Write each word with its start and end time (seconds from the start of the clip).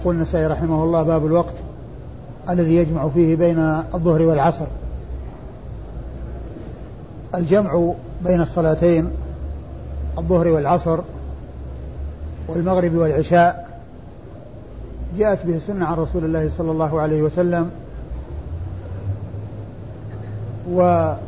يقول 0.00 0.14
النسائي 0.14 0.46
رحمه 0.46 0.84
الله 0.84 1.02
باب 1.02 1.26
الوقت 1.26 1.54
الذي 2.50 2.76
يجمع 2.76 3.08
فيه 3.08 3.36
بين 3.36 3.58
الظهر 3.94 4.22
والعصر. 4.22 4.66
الجمع 7.34 7.92
بين 8.24 8.40
الصلاتين 8.40 9.10
الظهر 10.18 10.48
والعصر 10.48 11.00
والمغرب 12.48 12.94
والعشاء. 12.94 13.80
جاءت 15.18 15.46
به 15.46 15.56
السنة 15.56 15.86
عن 15.86 15.94
رسول 15.94 16.24
الله 16.24 16.48
صلى 16.48 16.70
الله 16.70 17.00
عليه 17.00 17.22
وسلم. 17.22 17.70
وجاء 20.70 21.18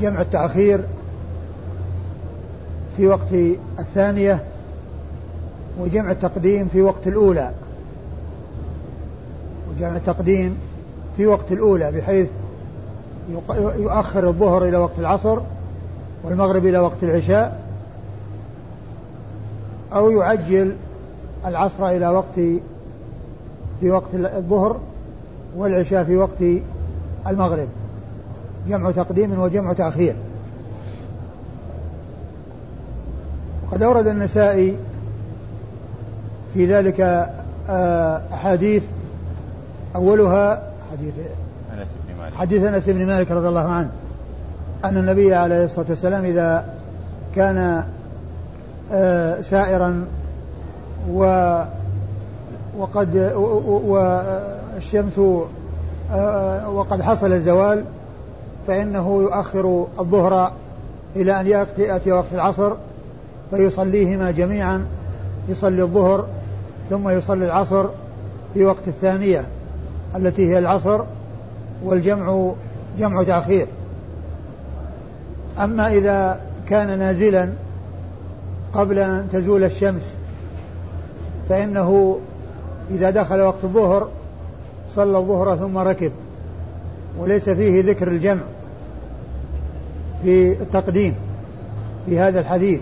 جمع 0.00 0.20
التأخير 0.20 0.80
في 2.96 3.06
وقت 3.06 3.32
الثانية 3.78 4.42
وجمع 5.78 6.10
التقديم 6.10 6.68
في 6.68 6.82
وقت 6.82 7.06
الأولى. 7.06 7.52
وجمع 9.70 9.96
التقديم 9.96 10.58
في 11.16 11.26
وقت 11.26 11.52
الأولى 11.52 11.92
بحيث 11.92 12.28
يؤخر 13.78 14.28
الظهر 14.28 14.64
إلى 14.68 14.76
وقت 14.76 14.98
العصر 14.98 15.38
والمغرب 16.24 16.66
إلى 16.66 16.78
وقت 16.78 17.02
العشاء 17.02 17.60
أو 19.92 20.10
يعجل 20.10 20.72
العصر 21.46 21.88
إلى 21.88 22.08
وقت 22.08 22.34
في 23.80 23.90
وقت 23.90 24.14
الظهر 24.14 24.76
والعشاء 25.56 26.04
في 26.04 26.16
وقت 26.16 26.42
المغرب. 27.26 27.68
جمع 28.68 28.90
تقديم 28.90 29.40
وجمع 29.40 29.72
تأخير. 29.72 30.14
وقد 33.66 33.82
أورد 33.82 34.06
النسائي 34.06 34.76
في 36.54 36.66
ذلك 36.66 37.00
آه، 37.70 38.20
أحاديث 38.32 38.82
أولها 39.96 40.62
حديث 40.92 41.14
أنس 41.78 41.88
بن 42.08 42.22
مالك. 42.22 42.34
حديث 42.34 42.64
أنس 42.64 42.84
بن 42.86 43.06
مالك 43.06 43.30
رضي 43.30 43.48
الله 43.48 43.68
عنه 43.68 43.88
أن 44.84 44.96
النبي 44.96 45.34
عليه 45.34 45.64
الصلاة 45.64 45.86
والسلام 45.88 46.24
إذا 46.24 46.64
كان 47.36 47.84
آه، 48.92 49.40
سائرا 49.40 50.04
و 51.10 51.22
وقد 52.78 53.32
والشمس 53.86 55.20
آه، 56.12 56.68
وقد 56.68 57.02
حصل 57.02 57.32
الزوال 57.32 57.84
فإنه 58.66 59.22
يؤخر 59.22 59.86
الظهر 59.98 60.52
إلى 61.16 61.40
أن 61.40 61.46
يأتي 61.78 62.12
وقت 62.12 62.32
العصر 62.32 62.72
فيصليهما 63.50 64.30
جميعا 64.30 64.86
يصلي 65.48 65.82
الظهر 65.82 66.26
ثم 66.90 67.08
يصلي 67.08 67.44
العصر 67.46 67.86
في 68.54 68.64
وقت 68.64 68.88
الثانية 68.88 69.44
التي 70.16 70.48
هي 70.48 70.58
العصر 70.58 71.00
والجمع 71.84 72.52
جمع 72.98 73.22
تأخير. 73.22 73.66
أما 75.58 75.88
إذا 75.88 76.40
كان 76.68 76.98
نازلا 76.98 77.48
قبل 78.74 78.98
أن 78.98 79.28
تزول 79.32 79.64
الشمس 79.64 80.14
فإنه 81.48 82.18
إذا 82.90 83.10
دخل 83.10 83.40
وقت 83.40 83.64
الظهر 83.64 84.08
صلى 84.94 85.18
الظهر 85.18 85.56
ثم 85.56 85.78
ركب 85.78 86.12
وليس 87.18 87.50
فيه 87.50 87.82
ذكر 87.82 88.08
الجمع 88.08 88.42
في 90.22 90.52
التقديم 90.52 91.14
في 92.06 92.18
هذا 92.18 92.40
الحديث 92.40 92.80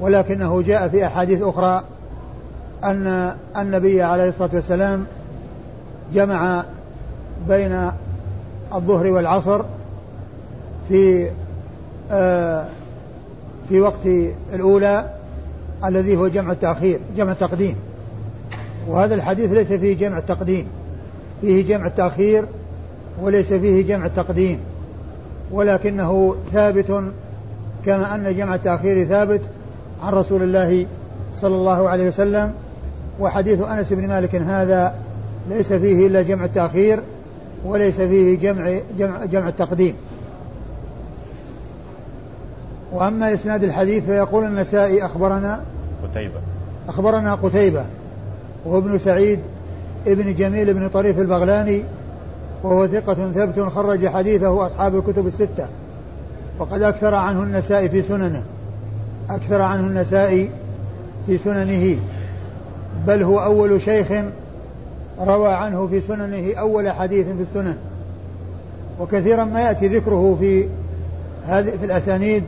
ولكنه 0.00 0.62
جاء 0.62 0.88
في 0.88 1.06
أحاديث 1.06 1.42
أخرى 1.42 1.84
أن 2.84 3.36
النبي 3.56 4.02
عليه 4.02 4.28
الصلاة 4.28 4.50
والسلام 4.52 5.06
جمع 6.14 6.64
بين 7.48 7.90
الظهر 8.74 9.06
والعصر 9.06 9.62
في 10.88 11.30
آه 12.10 12.66
في 13.68 13.80
وقت 13.80 14.06
الأولى 14.54 15.10
الذي 15.84 16.16
هو 16.16 16.28
جمع 16.28 16.52
التأخير 16.52 17.00
جمع 17.16 17.32
التقديم. 17.32 17.76
وهذا 18.88 19.14
الحديث 19.14 19.52
ليس 19.52 19.72
فيه 19.72 19.96
جمع 19.96 20.18
التقديم 20.18 20.66
فيه 21.40 21.64
جمع 21.66 21.86
التأخير 21.86 22.44
وليس 23.22 23.52
فيه 23.52 23.86
جمع 23.86 24.06
التقديم. 24.06 24.60
ولكنه 25.52 26.36
ثابت 26.52 27.02
كما 27.86 28.14
أن 28.14 28.36
جمع 28.36 28.54
التأخير 28.54 29.04
ثابت 29.04 29.40
عن 30.02 30.12
رسول 30.12 30.42
الله 30.42 30.86
صلى 31.34 31.54
الله 31.54 31.88
عليه 31.88 32.08
وسلم 32.08 32.52
وحديث 33.22 33.60
أنس 33.60 33.92
بن 33.92 34.08
مالك 34.08 34.34
هذا 34.34 34.94
ليس 35.48 35.72
فيه 35.72 36.06
إلا 36.06 36.22
جمع 36.22 36.44
التأخير 36.44 37.00
وليس 37.64 38.00
فيه 38.00 38.38
جمع 38.38 38.78
جمع, 38.98 39.24
جمع 39.24 39.48
التقديم. 39.48 39.94
وأما 42.92 43.34
إسناد 43.34 43.64
الحديث 43.64 44.04
فيقول 44.04 44.44
النسائي 44.44 45.04
أخبرنا 45.04 45.60
قتيبة. 46.04 46.40
أخبرنا 46.88 47.34
قتيبة 47.34 47.84
وهو 48.64 48.78
ابن 48.78 48.98
سعيد 48.98 49.38
ابن 50.06 50.34
جميل 50.34 50.74
بن 50.74 50.88
طريف 50.88 51.18
البغلاني 51.18 51.82
وهو 52.62 52.86
ثقة 52.86 53.14
ثبت 53.14 53.60
خرج 53.60 54.08
حديثه 54.08 54.66
أصحاب 54.66 54.96
الكتب 54.96 55.26
الستة. 55.26 55.66
وقد 56.58 56.82
أكثر 56.82 57.14
عنه 57.14 57.42
النسائي 57.42 57.88
في 57.88 58.02
سننه. 58.02 58.42
أكثر 59.30 59.62
عنه 59.62 59.86
النسائي 59.86 60.50
في 61.26 61.38
سننه. 61.38 61.96
بل 63.06 63.22
هو 63.22 63.44
أول 63.44 63.80
شيخ 63.80 64.06
روى 65.20 65.52
عنه 65.52 65.86
في 65.86 66.00
سننه 66.00 66.54
أول 66.54 66.90
حديث 66.90 67.26
في 67.26 67.42
السنن. 67.42 67.76
وكثيرا 69.00 69.44
ما 69.44 69.60
يأتي 69.60 69.88
ذكره 69.88 70.36
في 70.40 70.68
هذه 71.46 71.70
في 71.70 71.84
الأسانيد 71.84 72.44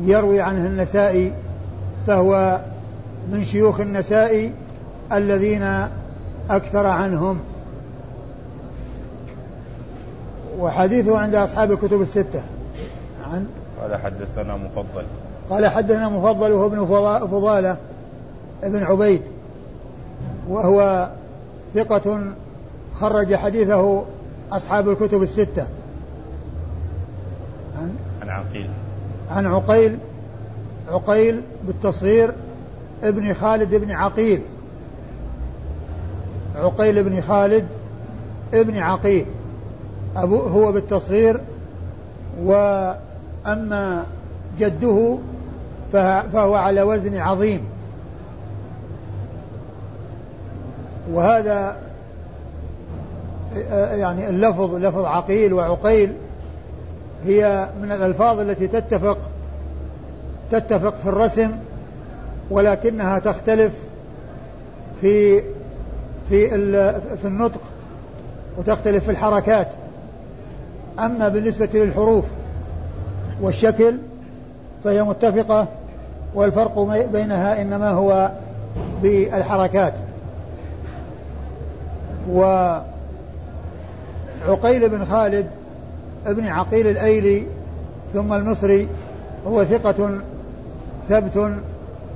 يروي 0.00 0.40
عنه 0.40 0.66
النسائي 0.66 1.32
فهو 2.06 2.60
من 3.32 3.44
شيوخ 3.44 3.80
النسائي 3.80 4.52
الذين 5.12 5.88
أكثر 6.50 6.86
عنهم. 6.86 7.38
وحديثه 10.58 11.18
عند 11.18 11.34
أصحاب 11.34 11.72
الكتب 11.72 12.02
الستة. 12.02 12.42
عن 13.32 13.46
قال 13.82 13.96
حدثنا 13.96 14.56
مفضل. 14.56 15.04
قال 15.50 15.66
حدثنا 15.66 16.08
مفضل 16.08 16.52
وهو 16.52 16.66
ابن 16.66 16.86
فضالة 17.26 17.76
ابن 18.62 18.82
عبيد. 18.82 19.22
وهو 20.48 21.10
ثقة 21.74 22.20
خرج 22.94 23.34
حديثه 23.34 24.04
أصحاب 24.52 24.88
الكتب 24.88 25.22
الستة. 25.22 25.66
عن 27.76 27.94
عن 28.22 28.28
عقيل. 28.28 28.68
عن 29.30 29.46
عقيل 29.46 29.98
عقيل 30.88 31.40
بالتصغير 31.66 32.32
ابن 33.02 33.34
خالد 33.34 33.74
ابن 33.74 33.90
عقيل. 33.90 34.40
عقيل 36.56 36.98
ابن 36.98 37.20
خالد 37.20 37.66
ابن 38.54 38.78
عقيل. 38.78 39.26
أبو 40.16 40.36
هو 40.36 40.72
بالتصغير 40.72 41.40
وأما 42.42 44.04
جده 44.58 45.18
فهو 45.92 46.54
على 46.54 46.82
وزن 46.82 47.16
عظيم. 47.16 47.71
وهذا 51.10 51.76
يعني 53.92 54.28
اللفظ 54.28 54.74
لفظ 54.74 55.04
عقيل 55.04 55.52
وعقيل 55.52 56.12
هي 57.26 57.68
من 57.82 57.92
الألفاظ 57.92 58.40
التي 58.40 58.66
تتفق 58.66 59.18
تتفق 60.50 60.94
في 60.94 61.08
الرسم 61.08 61.50
ولكنها 62.50 63.18
تختلف 63.18 63.72
في 65.00 65.42
في 66.28 66.48
في 67.16 67.24
النطق 67.24 67.60
وتختلف 68.58 69.04
في 69.04 69.10
الحركات. 69.10 69.68
أما 70.98 71.28
بالنسبة 71.28 71.68
للحروف 71.74 72.24
والشكل 73.40 73.94
فهي 74.84 75.02
متفقة 75.02 75.66
والفرق 76.34 76.78
بينها 77.12 77.62
إنما 77.62 77.90
هو 77.90 78.30
بالحركات. 79.02 79.94
وعقيل 82.30 82.88
بن 84.88 85.04
خالد 85.04 85.46
ابن 86.26 86.46
عقيل 86.46 86.86
الأيلي 86.86 87.46
ثم 88.12 88.32
المصري 88.32 88.88
هو 89.46 89.64
ثقة 89.64 90.18
ثبت 91.08 91.52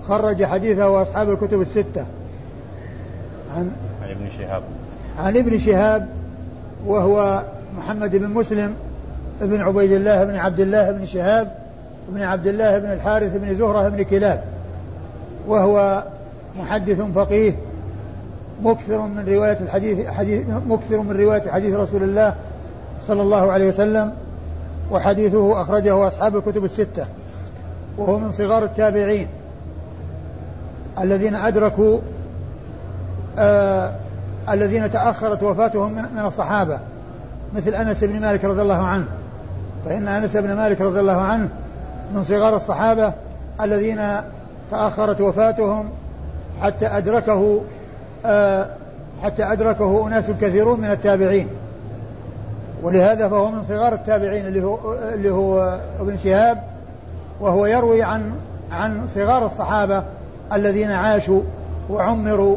خرج 0.08 0.44
حديثه 0.44 1.03
أصحاب 1.03 1.31
الكتب 1.31 1.61
الستة. 1.61 2.06
عن 3.56 3.70
عن 4.03 4.11
ابن 4.11 4.29
شهاب. 4.38 4.62
عن 5.19 5.37
ابن 5.37 5.58
شهاب 5.58 6.09
وهو 6.87 7.43
محمد 7.79 8.17
بن 8.17 8.29
مسلم 8.29 8.75
ابن 9.43 9.61
عبيد 9.61 9.93
الله 9.93 10.25
بن 10.25 10.35
عبد 10.35 10.61
الله 10.61 10.93
بن 10.93 11.06
شهاب 11.06 11.52
بن 12.09 12.23
عبد 12.23 12.47
الله 12.47 12.79
بن 12.79 12.93
الحارث 12.93 13.37
بن 13.37 13.55
زهرة 13.55 13.88
بن 13.88 14.02
كلاب 14.02 14.44
وهو 15.47 16.05
محدث 16.59 17.00
فقيه 17.00 17.55
مكثر 18.62 19.06
من 19.06 19.25
رواية 19.29 19.58
الحديث 19.61 20.06
حديث 20.06 20.47
مكثر 20.69 21.00
من 21.00 21.20
رواية 21.20 21.50
حديث 21.50 21.75
رسول 21.75 22.03
الله 22.03 22.35
صلى 23.00 23.23
الله 23.23 23.53
عليه 23.53 23.69
وسلم 23.69 24.12
وحديثه 24.91 25.61
أخرجه 25.61 26.06
أصحاب 26.06 26.37
الكتب 26.37 26.64
الستة 26.64 27.06
وهو 27.99 28.19
من 28.19 28.31
صغار 28.31 28.64
التابعين 28.64 29.29
الذين 31.00 31.35
أدركوا 31.35 31.99
آه 33.38 33.94
الذين 34.49 34.91
تأخرت 34.91 35.43
وفاتهم 35.43 35.93
من 35.93 36.25
الصحابة 36.25 36.79
مثل 37.56 37.75
أنس 37.75 38.05
بن 38.05 38.20
مالك 38.20 38.44
رضي 38.44 38.62
الله 38.62 38.87
عنه. 38.87 39.06
فإن 39.85 40.09
أنس 40.09 40.37
بن 40.37 40.56
مالك 40.56 40.81
رضي 40.81 41.00
الله 41.00 41.20
عنه 41.20 41.49
من 42.14 42.23
صغار 42.23 42.56
الصحابة 42.56 43.12
الذين 43.61 44.00
تأخرت 44.70 45.20
وفاتهم 45.20 45.88
حتى 46.62 46.87
أدركه 46.87 47.61
حتى 49.23 49.44
أدركه 49.52 50.06
أناس 50.06 50.25
كثيرون 50.40 50.81
من 50.81 50.90
التابعين. 50.90 51.49
ولهذا 52.82 53.28
فهو 53.28 53.50
من 53.50 53.62
صغار 53.69 53.94
التابعين 53.94 54.46
اللي 54.46 54.64
هو 54.64 54.78
اللي 55.14 55.31
هو 55.31 55.81
ابن 56.00 56.17
شهاب 56.17 56.62
وهو 57.40 57.67
يروي 57.67 58.02
عن 58.02 58.32
عن 58.73 59.08
صغار 59.08 59.46
الصحابة 59.46 60.02
الذين 60.52 60.90
عاشوا 60.90 61.43
وعمروا. 61.90 62.56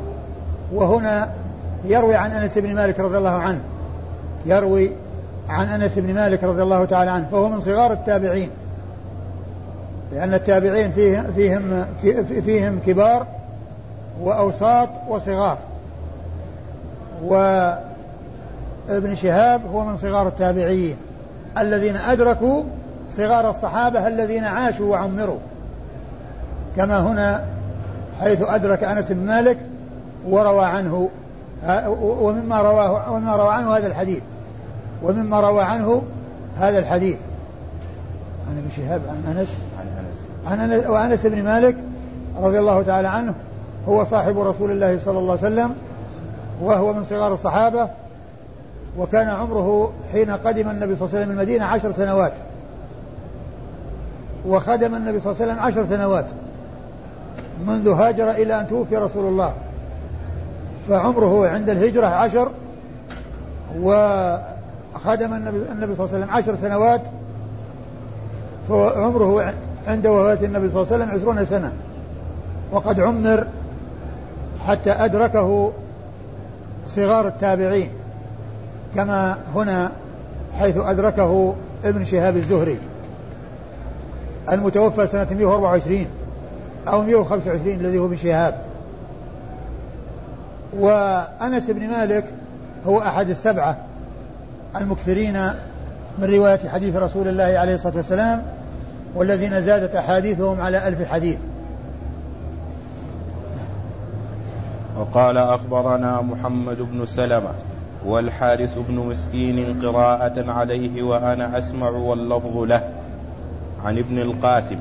وهنا 0.73 1.29
يروي 1.85 2.15
عن 2.15 2.31
أنس 2.31 2.57
بن 2.57 2.75
مالك 2.75 2.99
رضي 2.99 3.17
الله 3.17 3.29
عنه. 3.29 3.61
يروي 4.45 4.91
عن 5.49 5.67
أنس 5.67 5.99
بن 5.99 6.13
مالك 6.13 6.43
رضي 6.43 6.61
الله 6.61 6.85
تعالى 6.85 7.11
عنه 7.11 7.27
فهو 7.31 7.49
من 7.49 7.59
صغار 7.59 7.91
التابعين. 7.91 8.49
لأن 10.13 10.33
التابعين 10.33 10.91
فيهم 10.91 11.23
فيهم 11.35 11.85
فيهم 12.45 12.79
كبار 12.85 13.27
وأوساط 14.21 14.89
وصغار. 15.07 15.57
وابن 17.23 19.15
شهاب 19.15 19.61
هو 19.73 19.85
من 19.85 19.97
صغار 19.97 20.27
التابعين. 20.27 20.95
الذين 21.57 21.95
أدركوا 21.95 22.63
صغار 23.17 23.49
الصحابة 23.49 24.07
الذين 24.07 24.43
عاشوا 24.43 24.91
وعمروا. 24.91 25.39
كما 26.77 26.99
هنا 26.99 27.45
حيث 28.19 28.41
أدرك 28.41 28.83
أنس 28.83 29.11
بن 29.11 29.25
مالك 29.25 29.57
وروى 30.29 30.65
عنه 30.65 31.09
ومما 31.99 32.61
رواه 32.61 33.11
ومما 33.11 33.35
روى 33.35 33.53
عنه 33.53 33.77
هذا 33.77 33.87
الحديث. 33.87 34.21
ومما 35.03 35.39
روى 35.39 35.63
عنه 35.63 36.03
هذا 36.59 36.79
الحديث. 36.79 37.17
عن 38.49 38.57
ابن 38.57 38.69
شهاب 38.77 39.01
عن 39.09 39.37
أنس. 39.37 39.57
عن 39.79 39.87
أنس. 39.97 40.85
عن 40.85 40.91
وأنس 40.91 41.25
بن 41.25 41.43
مالك 41.43 41.75
رضي 42.41 42.59
الله 42.59 42.83
تعالى 42.83 43.07
عنه 43.07 43.33
هو 43.89 44.03
صاحب 44.03 44.39
رسول 44.39 44.71
الله 44.71 44.99
صلى 44.99 45.19
الله 45.19 45.31
عليه 45.31 45.41
وسلم 45.41 45.75
وهو 46.61 46.93
من 46.93 47.03
صغار 47.03 47.33
الصحابة 47.33 47.89
وكان 48.97 49.27
عمره 49.27 49.91
حين 50.11 50.31
قدم 50.31 50.69
النبي 50.69 50.95
صلى 50.95 51.05
الله 51.05 51.15
عليه 51.15 51.25
وسلم 51.25 51.31
المدينة 51.31 51.65
عشر 51.65 51.91
سنوات. 51.91 52.33
وخدم 54.47 54.95
النبي 54.95 55.19
صلى 55.19 55.31
الله 55.31 55.41
عليه 55.41 55.51
وسلم 55.51 55.59
عشر 55.59 55.85
سنوات. 55.95 56.25
منذ 57.67 57.89
هاجر 57.89 58.31
إلى 58.31 58.59
أن 58.61 58.67
توفي 58.67 58.97
رسول 58.97 59.25
الله. 59.25 59.53
فعمره 60.89 61.47
عند 61.47 61.69
الهجرة 61.69 62.07
عشر 62.07 62.51
وخدم 63.79 65.33
النبي, 65.33 65.57
النبي 65.71 65.95
صلى 65.95 66.05
الله 66.05 66.15
عليه 66.15 66.25
وسلم 66.25 66.29
عشر 66.29 66.55
سنوات. 66.55 67.01
فعمره 68.69 69.53
عند 69.87 70.07
وفاة 70.07 70.45
النبي 70.45 70.69
صلى 70.69 70.81
الله 70.81 70.93
عليه 70.93 71.03
وسلم 71.03 71.11
عشرون 71.11 71.45
سنة. 71.45 71.71
وقد 72.71 72.99
عمر 72.99 73.47
حتى 74.67 74.91
أدركه 74.91 75.71
صغار 76.87 77.27
التابعين 77.27 77.89
كما 78.95 79.37
هنا 79.55 79.91
حيث 80.59 80.77
أدركه 80.77 81.55
ابن 81.85 82.05
شهاب 82.05 82.37
الزهري 82.37 82.77
المتوفى 84.51 85.07
سنة 85.07 85.27
124 85.31 86.05
أو 86.87 87.01
125 87.01 87.75
الذي 87.75 87.97
هو 87.97 88.05
ابن 88.05 88.15
شهاب. 88.15 88.55
وأنس 90.79 91.69
بن 91.71 91.87
مالك 91.87 92.25
هو 92.87 92.99
أحد 92.99 93.29
السبعة 93.29 93.77
المكثرين 94.75 95.47
من 96.19 96.33
رواية 96.35 96.69
حديث 96.69 96.95
رسول 96.95 97.27
الله 97.27 97.59
عليه 97.59 97.75
الصلاة 97.75 97.95
والسلام 97.95 98.43
والذين 99.15 99.61
زادت 99.61 99.95
أحاديثهم 99.95 100.61
على 100.61 100.87
ألف 100.87 101.03
حديث. 101.03 101.37
وقال 104.99 105.37
أخبرنا 105.37 106.21
محمد 106.21 106.77
بن 106.81 107.05
سلمة 107.05 107.51
والحارث 108.05 108.77
بن 108.87 108.95
مسكين 108.95 109.81
قراءة 109.81 110.51
عليه 110.51 111.03
وأنا 111.03 111.57
أسمع 111.57 111.89
واللفظ 111.89 112.57
له. 112.57 112.89
عن 113.85 113.97
ابن 113.97 114.21
القاسم 114.21 114.79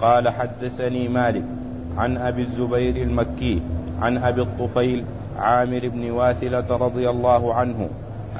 قال 0.00 0.28
حدثني 0.28 1.08
مالك 1.08 1.44
عن 1.98 2.16
أبي 2.16 2.42
الزبير 2.42 2.96
المكي 2.96 3.62
عن 4.00 4.18
أبي 4.18 4.42
الطفيل 4.42 5.04
عامر 5.38 5.80
بن 5.84 6.10
واثلة 6.10 6.76
رضي 6.76 7.10
الله 7.10 7.54
عنه 7.54 7.88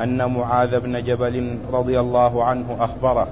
أن 0.03 0.31
معاذ 0.33 0.81
بن 0.81 1.05
جبل 1.05 1.59
رضي 1.73 2.01
الله 2.01 2.45
عنه 2.45 2.77
أخبره 2.81 3.29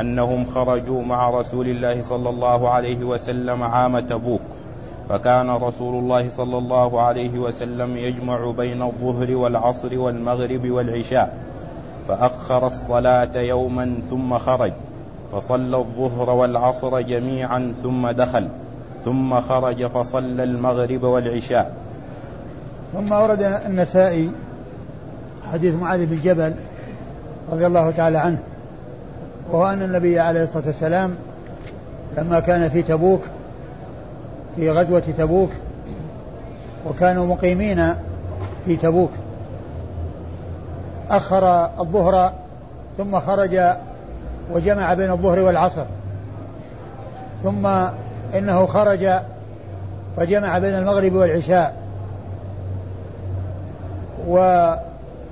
أنهم 0.00 0.46
خرجوا 0.54 1.02
مع 1.02 1.30
رسول 1.30 1.68
الله 1.68 2.02
صلى 2.02 2.28
الله 2.28 2.68
عليه 2.68 3.04
وسلم 3.04 3.62
عام 3.62 3.98
تبوك. 3.98 4.55
فكان 5.08 5.50
رسول 5.50 5.94
الله 5.94 6.28
صلى 6.28 6.58
الله 6.58 7.00
عليه 7.00 7.38
وسلم 7.38 7.96
يجمع 7.96 8.50
بين 8.50 8.82
الظهر 8.82 9.36
والعصر 9.36 9.98
والمغرب 9.98 10.70
والعشاء 10.70 11.38
فأخر 12.08 12.66
الصلاة 12.66 13.40
يوما 13.40 13.94
ثم 14.10 14.38
خرج 14.38 14.72
فصلى 15.32 15.76
الظهر 15.76 16.30
والعصر 16.30 17.00
جميعا 17.00 17.74
ثم 17.82 18.10
دخل 18.10 18.48
ثم 19.04 19.40
خرج 19.40 19.86
فصلى 19.86 20.42
المغرب 20.42 21.02
والعشاء. 21.02 21.72
ثم 22.92 23.12
ورد 23.12 23.42
النسائي 23.42 24.30
حديث 25.52 25.74
معاذ 25.74 26.06
بن 26.06 26.20
جبل 26.20 26.54
رضي 27.52 27.66
الله 27.66 27.90
تعالى 27.90 28.18
عنه 28.18 28.38
وهو 29.50 29.66
أن 29.66 29.82
النبي 29.82 30.20
عليه 30.20 30.42
الصلاة 30.42 30.66
والسلام 30.66 31.14
لما 32.18 32.40
كان 32.40 32.68
في 32.68 32.82
تبوك 32.82 33.20
في 34.56 34.70
غزوة 34.70 35.02
تبوك 35.18 35.50
وكانوا 36.86 37.26
مقيمين 37.26 37.94
في 38.66 38.76
تبوك. 38.76 39.10
أخر 41.10 41.70
الظهر 41.80 42.32
ثم 42.98 43.20
خرج 43.20 43.60
وجمع 44.52 44.94
بين 44.94 45.10
الظهر 45.10 45.38
والعصر. 45.38 45.84
ثم 47.42 47.66
إنه 48.34 48.66
خرج 48.66 49.10
فجمع 50.16 50.58
بين 50.58 50.74
المغرب 50.74 51.12
والعشاء. 51.12 51.74
و 54.28 54.70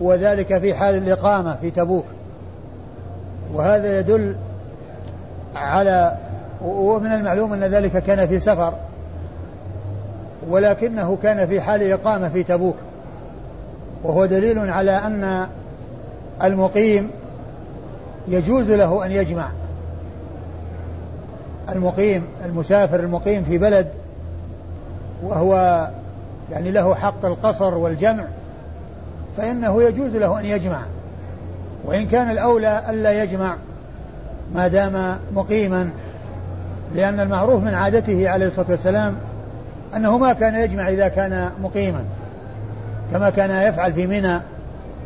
وذلك 0.01 0.59
في 0.59 0.75
حال 0.75 0.95
الإقامة 0.95 1.57
في 1.61 1.71
تبوك. 1.71 2.05
وهذا 3.55 3.99
يدل 3.99 4.37
على 5.57 6.17
ومن 6.65 7.13
المعلوم 7.13 7.53
أن 7.53 7.65
ذلك 7.65 7.97
كان 7.97 8.29
في 8.29 8.39
سفر. 8.39 8.75
ولكنه 10.49 11.19
كان 11.23 11.47
في 11.47 11.61
حال 11.61 11.83
إقامة 11.83 12.29
في 12.29 12.43
تبوك. 12.43 12.77
وهو 14.05 14.27
دليل 14.27 14.59
على 14.59 14.93
أن 14.93 15.47
المقيم 16.43 17.11
يجوز 18.29 18.71
له 18.71 19.07
أن 19.07 19.13
يجمع. 19.13 19.49
المقيم 21.69 22.27
المسافر 22.45 23.01
المقيم 23.01 23.45
في 23.45 23.59
بلد 23.59 23.89
وهو 25.23 25.89
يعني 26.51 26.71
له 26.71 26.95
حق 26.95 27.25
القصر 27.25 27.75
والجمع 27.75 28.25
فإنه 29.37 29.83
يجوز 29.83 30.17
له 30.17 30.41
أن 30.41 30.45
يجمع. 30.45 30.83
وإن 31.85 32.07
كان 32.07 32.31
الأولى 32.31 32.83
ألا 32.89 33.23
يجمع 33.23 33.57
ما 34.55 34.69
دام 34.69 35.19
مقيما 35.35 35.91
لأن 36.95 37.21
المعروف 37.21 37.63
من 37.63 37.75
عادته 37.75 38.29
عليه 38.29 38.47
الصلاة 38.47 38.71
والسلام 38.71 39.17
أنه 39.97 40.19
ما 40.19 40.33
كان 40.33 40.55
يجمع 40.55 40.89
إذا 40.89 41.09
كان 41.09 41.51
مقيما 41.63 42.05
كما 43.13 43.31
كان 43.31 43.69
يفعل 43.69 43.93
في 43.93 44.07
منى 44.07 44.41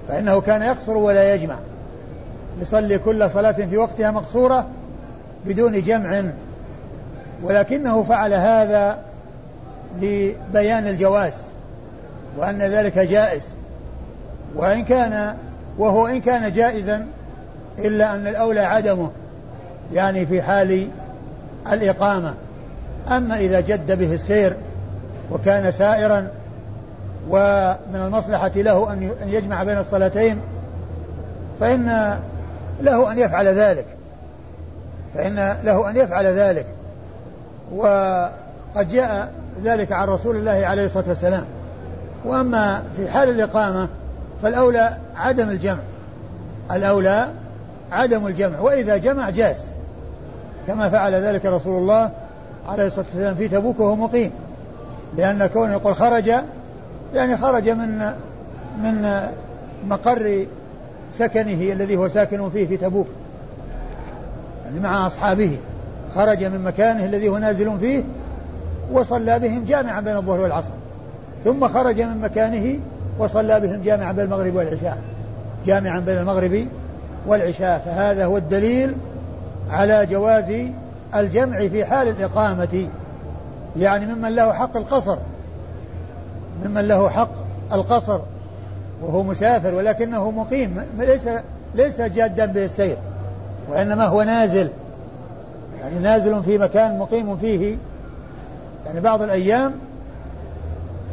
فإنه 0.08 0.40
كان 0.40 0.62
يقصر 0.62 0.96
ولا 0.96 1.34
يجمع. 1.34 1.56
يصلي 2.60 2.98
كل 2.98 3.30
صلاة 3.30 3.52
في 3.52 3.76
وقتها 3.76 4.10
مقصورة 4.10 4.66
بدون 5.46 5.82
جمع 5.82 6.22
ولكنه 7.42 8.02
فعل 8.02 8.34
هذا 8.34 8.98
لبيان 10.00 10.86
الجواز 10.86 11.32
وأن 12.36 12.58
ذلك 12.58 12.98
جائز. 12.98 13.42
وإن 14.54 14.84
كان 14.84 15.34
وهو 15.78 16.06
إن 16.06 16.20
كان 16.20 16.52
جائزا 16.52 17.06
إلا 17.78 18.14
أن 18.14 18.26
الأولى 18.26 18.60
عدمه 18.60 19.10
يعني 19.92 20.26
في 20.26 20.42
حال 20.42 20.88
الإقامة. 21.72 22.34
أما 23.08 23.38
إذا 23.38 23.60
جد 23.60 23.98
به 23.98 24.14
السير 24.14 24.56
وكان 25.30 25.72
سائرا 25.72 26.28
ومن 27.30 27.96
المصلحة 28.06 28.50
له 28.56 28.92
أن 28.92 29.10
يجمع 29.26 29.64
بين 29.64 29.78
الصلاتين 29.78 30.40
فإن 31.60 32.18
له 32.82 33.12
أن 33.12 33.18
يفعل 33.18 33.46
ذلك. 33.48 33.86
فإن 35.14 35.56
له 35.64 35.90
أن 35.90 35.96
يفعل 35.96 36.26
ذلك. 36.26 36.66
وقد 37.74 38.88
جاء 38.90 39.32
ذلك 39.64 39.92
عن 39.92 40.08
رسول 40.08 40.36
الله 40.36 40.66
عليه 40.66 40.84
الصلاة 40.84 41.08
والسلام. 41.08 41.44
وأما 42.24 42.82
في 42.96 43.10
حال 43.10 43.28
الإقامة 43.28 43.88
فالأولى 44.42 44.90
عدم 45.16 45.48
الجمع. 45.48 45.78
الأولى 46.72 47.26
عدم 47.92 48.26
الجمع. 48.26 48.60
وإذا 48.60 48.96
جمع 48.96 49.30
جاز 49.30 49.56
كما 50.66 50.88
فعل 50.90 51.14
ذلك 51.14 51.46
رسول 51.46 51.82
الله 51.82 52.10
عليه 52.68 52.86
الصلاة 52.86 53.06
والسلام 53.06 53.34
في 53.34 53.48
تبوك 53.48 53.80
وهو 53.80 53.96
مقيم. 53.96 54.32
لأن 55.16 55.46
كونه 55.46 55.72
يقول 55.72 55.94
خرج 55.94 56.32
يعني 57.14 57.36
خرج 57.36 57.68
من 57.68 58.12
من 58.82 59.20
مقر 59.88 60.46
سكنه 61.18 61.72
الذي 61.72 61.96
هو 61.96 62.08
ساكن 62.08 62.50
فيه 62.50 62.66
في 62.66 62.76
تبوك. 62.76 63.06
يعني 64.64 64.80
مع 64.80 65.06
أصحابه. 65.06 65.56
خرج 66.14 66.44
من 66.44 66.64
مكانه 66.64 67.04
الذي 67.04 67.28
هو 67.28 67.38
نازل 67.38 67.78
فيه 67.78 68.02
وصلى 68.92 69.38
بهم 69.38 69.64
جامعا 69.64 70.00
بين 70.00 70.16
الظهر 70.16 70.40
والعصر. 70.40 70.70
ثم 71.44 71.68
خرج 71.68 72.00
من 72.00 72.20
مكانه 72.20 72.78
وصلى 73.18 73.60
بهم 73.60 73.82
جامعا 73.82 74.12
بين 74.12 74.24
المغرب 74.24 74.54
والعشاء. 74.54 74.98
جامعا 75.66 76.00
بين 76.00 76.18
المغرب 76.18 76.66
والعشاء. 77.26 77.78
فهذا 77.78 78.24
هو 78.24 78.36
الدليل 78.36 78.94
على 79.70 80.06
جواز 80.06 80.52
الجمع 81.14 81.68
في 81.68 81.84
حال 81.84 82.08
الإقامة. 82.08 82.88
يعني 83.76 84.14
ممن 84.14 84.34
له 84.34 84.52
حق 84.52 84.76
القصر. 84.76 85.16
ممن 86.64 86.88
له 86.88 87.08
حق 87.08 87.30
القصر. 87.72 88.20
وهو 89.02 89.22
مسافر 89.22 89.74
ولكنه 89.74 90.30
مقيم. 90.30 90.82
ليس 90.98 91.28
ليس 91.74 92.00
جادا 92.00 92.46
بالسير. 92.46 92.96
وإنما 93.70 94.06
هو 94.06 94.22
نازل. 94.22 94.70
يعني 95.80 95.98
نازل 95.98 96.42
في 96.42 96.58
مكان 96.58 96.98
مقيم 96.98 97.36
فيه. 97.36 97.76
يعني 98.86 99.00
بعض 99.00 99.22
الأيام 99.22 99.72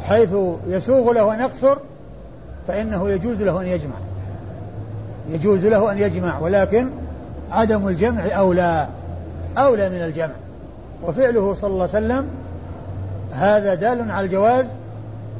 حيث 0.04 0.30
يسوغ 0.68 1.12
له 1.12 1.34
أن 1.34 1.40
يقصر 1.40 1.78
فإنه 2.68 3.10
يجوز 3.10 3.42
له 3.42 3.62
أن 3.62 3.68
يجمع. 3.68 3.96
يجوز 5.30 5.66
له 5.66 5.92
أن 5.92 5.98
يجمع 5.98 6.40
ولكن 6.40 6.90
عدم 7.52 7.88
الجمع 7.88 8.24
أولى. 8.38 8.88
أولى 9.58 9.90
من 9.90 10.02
الجمع. 10.02 10.34
وفعله 11.04 11.54
صلى 11.54 11.70
الله 11.70 11.90
عليه 11.94 12.06
وسلم 12.06 12.28
هذا 13.32 13.74
دال 13.74 14.12
على 14.12 14.26
الجواز 14.26 14.66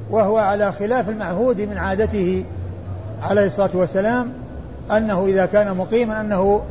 وهو 0.10 0.38
على 0.38 0.72
خلاف 0.72 1.10
المعهود 1.10 1.62
من 1.62 1.78
عادته 1.78 2.44
عليه 3.22 3.46
الصلاة 3.46 3.70
والسلام 3.74 4.32
أنه 4.92 5.26
إذا 5.26 5.46
كان 5.46 5.78
مقيما 5.78 6.22
أنه 6.22 6.62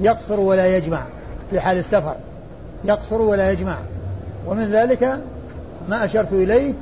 يقصر 0.00 0.40
ولا 0.40 0.76
يجمع 0.76 1.02
في 1.50 1.60
حال 1.60 1.78
السفر 1.78 2.14
يقصر 2.84 3.22
ولا 3.22 3.52
يجمع. 3.52 3.76
ومن 4.46 4.72
ذلك 4.72 5.18
ما 5.88 6.04
أشرت 6.04 6.32
إليه 6.32 6.72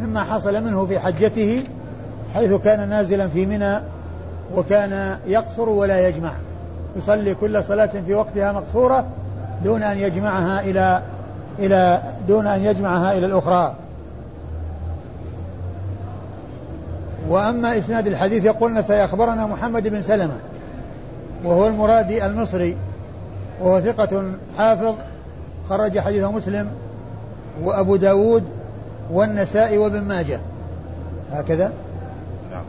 مما 0.00 0.24
حصل 0.24 0.64
منه 0.64 0.86
في 0.86 0.98
حجته 0.98 1.64
حيث 2.34 2.52
كان 2.52 2.88
نازلا 2.88 3.28
في 3.28 3.46
منى 3.46 3.80
وكان 4.56 5.18
يقصر 5.26 5.68
ولا 5.68 6.08
يجمع. 6.08 6.32
يصلي 6.96 7.34
كل 7.34 7.64
صلاة 7.64 7.90
في 8.06 8.14
وقتها 8.14 8.52
مقصورة 8.52 9.06
دون 9.64 9.82
أن 9.82 9.98
يجمعها 9.98 10.60
إلى 10.60 11.02
إلى 11.58 12.02
دون 12.30 12.46
أن 12.46 12.60
يجمعها 12.60 13.18
إلى 13.18 13.26
الأخرى. 13.26 13.74
وأما 17.28 17.78
إسناد 17.78 18.06
الحديث 18.06 18.44
يقولنا 18.44 18.82
سيخبرنا 18.82 19.46
محمد 19.46 19.88
بن 19.88 20.02
سلمة 20.02 20.36
وهو 21.44 21.66
المرادي 21.66 22.26
المصري 22.26 22.76
وهو 23.60 23.80
ثقة 23.80 24.24
حافظ 24.58 24.94
خرج 25.68 25.98
حديثه 25.98 26.32
مسلم 26.32 26.68
وأبو 27.62 27.96
داود 27.96 28.44
والنسائي 29.12 29.78
وابن 29.78 30.00
ماجه. 30.00 30.40
هكذا؟ 31.32 31.72
نعم 32.50 32.64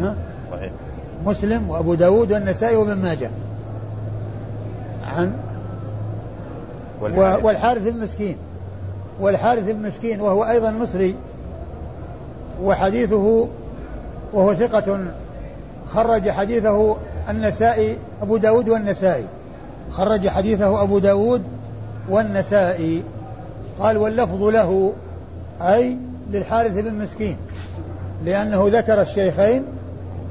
صحيح. 0.00 0.14
صحيح. 0.50 0.72
مسلم 1.26 1.70
وأبو 1.70 1.94
داود 1.94 2.32
والنسائي 2.32 2.76
وابن 2.76 2.96
ماجه. 2.96 3.30
عن؟ 5.06 5.32
والحارث, 7.00 7.44
والحارث 7.44 7.82
بن 7.82 8.00
مسكين 8.00 8.36
والحارث 9.20 9.64
بن 9.64 9.82
مسكين 9.82 10.20
وهو 10.20 10.44
أيضا 10.44 10.70
مصري 10.70 11.14
وحديثه 12.62 13.48
وهو 14.32 14.54
ثقة 14.54 14.98
خرج 15.88 16.30
حديثه 16.30 16.96
النسائي 17.28 17.96
أبو 18.22 18.36
داود 18.36 18.68
والنسائي. 18.68 19.24
خرج 19.92 20.28
حديثه 20.28 20.82
أبو 20.82 20.98
داود 20.98 21.42
والنسائي. 22.08 23.02
قال 23.78 23.96
واللفظ 23.96 24.42
له 24.42 24.92
أي 25.60 25.96
للحارث 26.30 26.72
بن 26.72 26.94
مسكين 26.94 27.36
لأنه 28.24 28.68
ذكر 28.68 29.00
الشيخين 29.00 29.64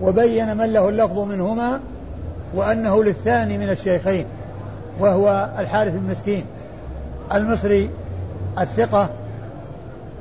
وبين 0.02 0.58
من 0.58 0.74
له 0.74 0.90
اللفظ 0.90 1.20
منهما 1.20 1.80
وأنه 2.56 3.04
للثاني 3.04 3.58
من 3.58 3.70
الشيخين 3.70 4.26
وهو 5.00 5.50
الحارث 5.60 5.94
بن 5.94 6.12
مسكين 6.12 6.46
المصري 7.34 7.90
الثقة 8.60 9.10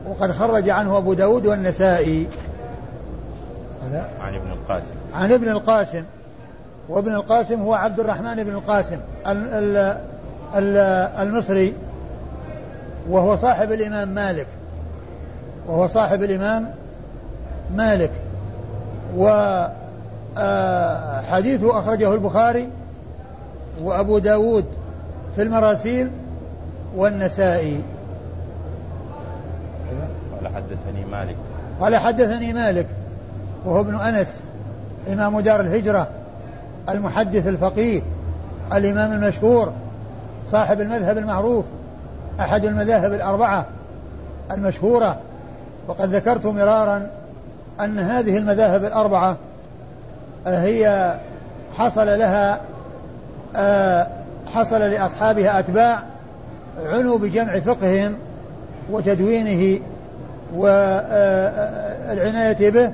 وقد 0.06 0.32
خرج 0.32 0.68
عنه 0.68 0.98
أبو 0.98 1.14
داود 1.14 1.46
والنسائي. 1.46 2.26
عن 4.20 4.34
ابن 4.34 4.52
القاسم. 4.52 4.94
عن 5.14 5.32
ابن 5.32 5.48
القاسم. 5.48 6.02
وابن 6.88 7.14
القاسم 7.14 7.62
هو 7.62 7.74
عبد 7.74 8.00
الرحمن 8.00 8.44
بن 8.44 8.50
القاسم 8.50 8.98
المصري 11.22 11.74
وهو 13.10 13.36
صاحب 13.36 13.72
الإمام 13.72 14.08
مالك. 14.08 14.46
وهو 15.66 15.86
صاحب 15.86 16.22
الإمام 16.22 16.74
مالك. 17.74 18.10
وحديثه 19.16 19.56
آه، 21.76 21.80
أخرجه 21.80 22.14
البخاري 22.14 22.68
وأبو 23.82 24.18
داود 24.18 24.64
في 25.36 25.42
المراسيل 25.42 26.10
والنسائي. 26.96 27.80
حدثني 30.58 31.04
مالك. 31.04 31.36
قال 31.80 31.96
حدثني 31.96 32.52
مالك 32.52 32.86
وهو 33.64 33.80
ابن 33.80 33.94
أنس 33.94 34.40
إمام 35.12 35.40
دار 35.40 35.60
الهجرة 35.60 36.08
المحدث 36.88 37.46
الفقيه 37.46 38.02
الإمام 38.72 39.12
المشهور 39.12 39.72
صاحب 40.52 40.80
المذهب 40.80 41.18
المعروف 41.18 41.64
أحد 42.40 42.64
المذاهب 42.64 43.12
الأربعة 43.12 43.66
المشهورة 44.50 45.18
وقد 45.88 46.14
ذكرت 46.14 46.46
مرارا 46.46 47.10
أن 47.80 47.98
هذه 47.98 48.36
المذاهب 48.36 48.84
الأربعة 48.84 49.36
هي 50.46 51.14
حصل 51.78 52.06
لها 52.06 52.60
حصل 54.46 54.80
لأصحابها 54.80 55.58
أتباع 55.58 56.02
عنوا 56.86 57.18
بجمع 57.18 57.60
فقههم 57.60 58.14
وتدوينه 58.90 59.80
والعناية 60.54 61.50
به 62.70 62.92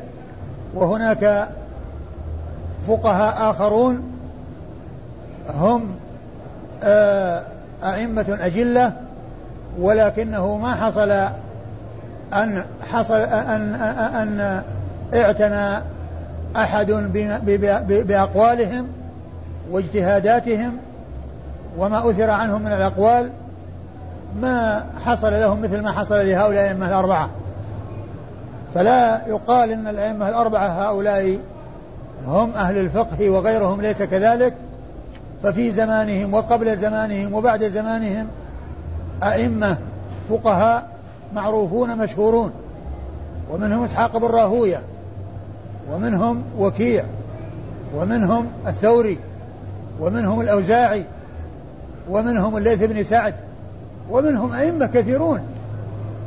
وهناك 0.75 1.49
فقهاء 2.89 3.51
آخرون 3.51 4.03
هم 5.55 5.95
أئمة 7.85 8.39
أجلة 8.41 8.93
ولكنه 9.79 10.57
ما 10.57 10.75
حصل 10.75 11.11
أن 12.33 12.65
حصل 12.93 13.21
أن 13.21 13.75
أن 14.15 14.63
اعتنى 15.15 15.83
أحد 16.57 16.91
بأقوالهم 17.89 18.87
واجتهاداتهم 19.71 20.77
وما 21.79 22.11
أثر 22.11 22.31
عنهم 22.31 22.63
من 22.63 22.73
الأقوال. 22.73 23.31
ما 24.41 24.85
حصل 25.05 25.33
لهم 25.33 25.63
مثل 25.63 25.81
ما 25.81 25.93
حصل 25.93 26.15
لهؤلاء 26.15 26.51
الأئمة 26.51 26.89
الأربعة. 26.89 27.29
فلا 28.75 29.27
يقال 29.27 29.71
إن 29.71 29.87
الأئمة 29.87 30.29
الأربعة 30.29 30.67
هؤلاء 30.67 31.39
هم 32.27 32.51
أهل 32.51 32.79
الفقه 32.79 33.31
وغيرهم 33.31 33.81
ليس 33.81 34.03
كذلك. 34.03 34.55
ففي 35.45 35.71
زمانهم 35.71 36.35
وقبل 36.35 36.77
زمانهم 36.77 37.35
وبعد 37.35 37.65
زمانهم 37.65 38.27
أئمة 39.23 39.79
فقهاء 40.31 40.89
معروفون 41.35 41.99
مشهورون 41.99 42.53
ومنهم 43.51 43.85
إسحاق 43.85 44.17
بن 44.17 44.27
راهوية 44.27 44.81
ومنهم 45.93 46.43
وكيع 46.59 47.05
ومنهم 47.97 48.47
الثوري 48.67 49.19
ومنهم 50.01 50.41
الأوزاعي 50.41 51.05
ومنهم 52.11 52.57
الليث 52.57 52.83
بن 52.83 53.03
سعد 53.03 53.35
ومنهم 54.11 54.53
أئمة 54.53 54.87
كثيرون 54.87 55.41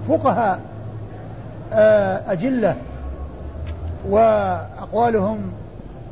فقهاء 0.08 0.60
أجلة 2.28 2.76
وأقوالهم 4.10 5.52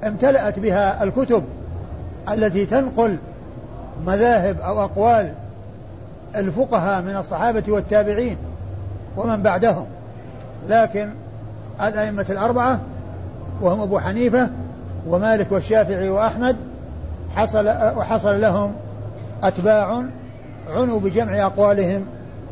امتلأت 0.03 0.59
بها 0.59 1.03
الكتب 1.03 1.43
التي 2.29 2.65
تنقل 2.65 3.17
مذاهب 4.05 4.59
أو 4.59 4.83
أقوال 4.83 5.31
الفقهاء 6.35 7.01
من 7.01 7.15
الصحابة 7.15 7.63
والتابعين 7.67 8.37
ومن 9.17 9.41
بعدهم. 9.41 9.85
لكن 10.69 11.09
الأئمة 11.81 12.25
الأربعة 12.29 12.79
وهم 13.61 13.81
أبو 13.81 13.99
حنيفة 13.99 14.49
ومالك 15.07 15.51
والشافعي 15.51 16.09
وأحمد 16.09 16.55
حصل 17.35 17.67
وحصل 17.67 18.41
لهم 18.41 18.73
أتباع 19.43 20.03
عنوا 20.69 20.99
بجمع 20.99 21.45
أقوالهم 21.45 22.05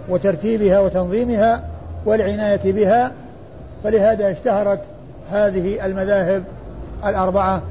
وترتيبها 0.09 0.79
وتنظيمها 0.79 1.63
والعناية 2.05 2.73
بها 2.73 3.11
فلهذا 3.83 4.31
اشتهرت 4.31 4.81
هذه 5.31 5.85
المذاهب 5.85 6.43
الأربعة. 7.05 7.61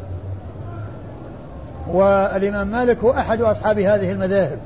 والإمام 1.89 2.69
مالك 2.69 2.99
هو 2.99 3.11
أحد 3.11 3.41
أصحاب 3.41 3.79
هذه 3.79 4.13
المذاهب. 4.13 4.59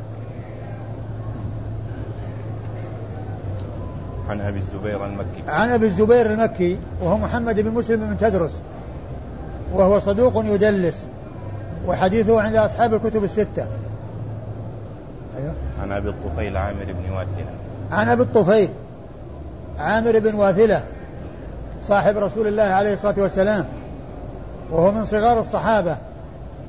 عن 4.29 4.41
أبي 4.41 4.59
الزبير 4.59 5.05
المكي. 5.05 5.43
عن 5.49 5.69
أبي 5.69 5.87
الزبير 5.87 6.27
المكي 6.27 6.79
وهو 7.03 7.19
محمد 7.19 7.61
بن 7.61 7.71
مسلم 7.71 8.09
بن 8.09 8.19
تدرس 8.19 8.53
وهو 9.75 9.99
صدوق 9.99 10.45
يدلس 10.45 11.07
وحديثه 11.87 12.41
عند 12.41 12.57
أصحاب 12.57 12.95
الكتب 12.95 13.25
الستة. 13.25 13.67
أيوه. 15.39 15.55
عن 15.83 15.93
أبي 15.93 16.09
الطفيل 16.09 16.57
عامر 16.57 16.85
بن 16.85 17.13
واثلة 17.13 17.47
عن 17.93 18.09
أبي 18.09 18.23
الطفيل. 18.23 18.69
عامر 19.79 20.19
بن 20.19 20.35
واثلة 20.35 20.83
صاحب 21.83 22.17
رسول 22.17 22.47
الله 22.47 22.63
عليه 22.63 22.93
الصلاة 22.93 23.15
والسلام 23.19 23.65
وهو 24.71 24.93
من 24.93 25.05
صغار 25.05 25.41
الصحابة 25.41 25.97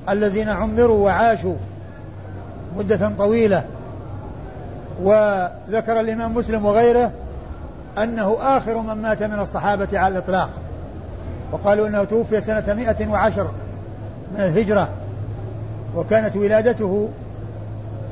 الذين 0.10 0.50
عمروا 0.50 1.06
وعاشوا 1.06 1.56
مدة 2.78 3.12
طويلة. 3.18 3.64
وذكر 5.04 6.00
الإمام 6.00 6.34
مسلم 6.34 6.66
وغيره 6.66 7.12
أنه 7.98 8.38
آخر 8.42 8.82
من 8.82 8.94
مات 8.94 9.24
من 9.24 9.40
الصحابة 9.40 10.00
على 10.00 10.12
الإطلاق. 10.12 10.50
وقالوا 11.52 11.88
أنه 11.88 12.04
توفي 12.04 12.42
سنة 12.42 12.74
مئة 12.74 13.08
وعشر 13.08 13.52
من 14.36 14.42
الهجرة 14.42 14.90
وكانت 15.96 16.36
ولادته 16.36 17.10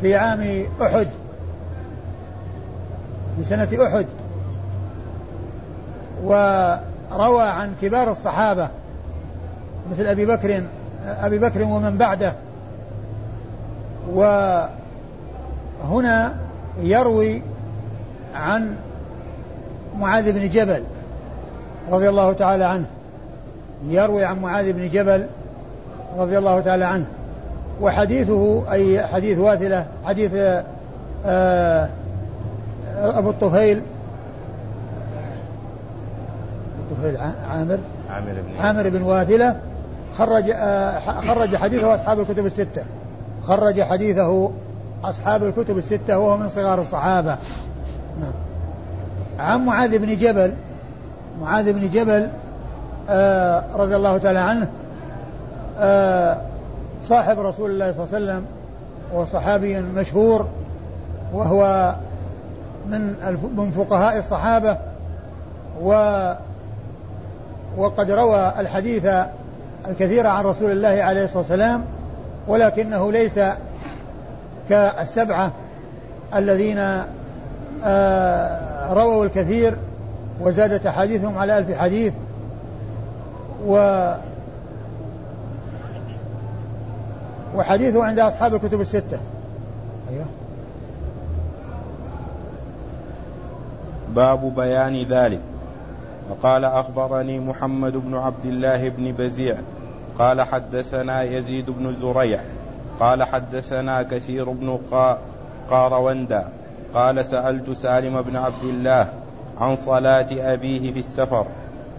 في 0.02 0.16
عام 0.16 0.66
أحد 0.82 1.08
في 3.38 3.44
سنة 3.44 3.88
أحد. 3.88 4.06
وروى 6.26 7.44
عن 7.44 7.74
كبار 7.82 8.12
الصحابة 8.12 8.70
مثل 9.92 10.06
أبي 10.06 10.26
بكر 10.26 10.64
أبي 11.08 11.40
بكر 11.40 11.64
ومن 11.64 11.98
بعده. 11.98 12.34
وهنا 15.84 16.36
يروي 16.82 17.42
عن 18.36 18.76
معاذ 20.00 20.32
بن 20.32 20.50
جبل 20.50 20.84
رضي 21.92 22.10
الله 22.10 22.34
تعالى 22.34 22.64
عنه. 22.64 22.86
يروي 23.88 24.26
عن 24.26 24.40
معاذ 24.40 24.74
بن 24.74 24.90
جبل 24.90 25.28
رضي 26.18 26.38
الله 26.38 26.62
تعالى 26.62 26.86
عنه. 26.86 27.06
وحديثه 27.82 28.64
أي 28.72 29.08
حديث 29.08 29.38
واثلة 29.38 29.86
حديث 30.06 30.32
آه 31.26 31.90
أبو 32.98 33.30
الطفيل 33.30 33.82
عامر 37.50 37.80
عامر 38.10 38.34
بن 38.34 38.62
عامر 38.62 38.90
بن 38.90 39.02
واثلة 39.02 39.56
خرج 40.18 40.50
آه 40.50 41.00
خرج 41.00 41.56
حديثه 41.56 41.96
أصحاب 41.96 42.20
الكتب 42.20 42.46
الستة. 42.46 42.84
خرج 43.44 43.82
حديثه 43.82 44.52
أصحاب 45.04 45.44
الكتب 45.44 45.78
الستة 45.78 46.18
وهو 46.18 46.38
من 46.38 46.50
صغار 46.50 46.82
الصحابة. 46.82 47.38
نعم. 48.20 48.34
عن 49.40 49.66
معاذ 49.66 50.00
بن 50.00 50.16
جبل 50.16 50.54
معاذ 51.42 51.74
بن 51.74 51.90
جبل 51.90 52.30
آه 53.10 53.64
رضي 53.76 53.96
الله 53.96 54.18
تعالى 54.18 54.40
عنه 54.40 54.68
آه 55.80 56.38
صاحب 57.04 57.40
رسول 57.40 57.72
الله 57.72 57.92
صلى 57.92 58.04
الله 58.04 58.16
عليه 58.16 58.26
وسلم 58.26 58.46
وصحابي 59.14 59.82
مشهور 59.82 60.48
وهو 61.34 61.96
من 62.90 63.16
من 63.58 63.72
فقهاء 63.72 64.18
الصحابة 64.18 64.78
و 65.82 65.92
وقد 67.78 68.12
روى 68.12 68.54
الحديث 68.60 69.08
الكثير 69.88 70.28
عن 70.28 70.44
رسول 70.44 70.72
الله 70.72 71.04
عليه 71.04 71.24
الصلاة 71.24 71.38
والسلام 71.38 71.86
ولكنه 72.48 73.12
ليس 73.12 73.40
كالسبعة 74.70 75.52
الذين 76.36 76.80
آه، 77.84 78.94
رووا 78.94 79.26
الكثير 79.26 79.78
وزادت 80.42 80.86
أحاديثهم 80.86 81.38
على 81.38 81.58
ألف 81.58 81.78
حديث. 81.78 82.14
و 83.66 84.12
وحديثه 87.56 88.04
عند 88.04 88.20
أصحاب 88.20 88.56
الكتب 88.56 88.82
الستة. 88.82 89.20
أيوه. 90.12 90.26
باب 94.16 94.56
بيان 94.56 95.04
ذلك. 95.10 95.42
وقال 96.30 96.66
أخبرني 96.66 97.40
محمد 97.40 97.94
بن 97.94 98.16
عبد 98.16 98.46
الله 98.46 98.90
بن 98.90 99.12
بزيع. 99.12 99.58
قال 100.20 100.42
حدثنا 100.42 101.24
يزيد 101.24 101.70
بن 101.70 101.94
زريع. 101.94 102.40
قال 103.00 103.24
حدثنا 103.24 104.04
كثير 104.04 104.50
بن 104.50 104.80
قاروندا 105.70 106.48
قال 106.94 107.26
سألت 107.26 107.70
سالم 107.70 108.22
بن 108.22 108.36
عبد 108.36 108.64
الله 108.64 109.08
عن 109.62 109.76
صلاة 109.76 110.28
أبيه 110.32 110.92
في 110.92 111.00
السفر 111.00 111.46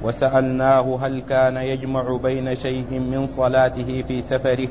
وسألناه 0.02 0.98
هل 1.02 1.22
كان 1.28 1.56
يجمع 1.56 2.16
بين 2.22 2.56
شيء 2.56 2.90
من 2.90 3.26
صلاته 3.26 4.02
في 4.08 4.22
سفره 4.22 4.68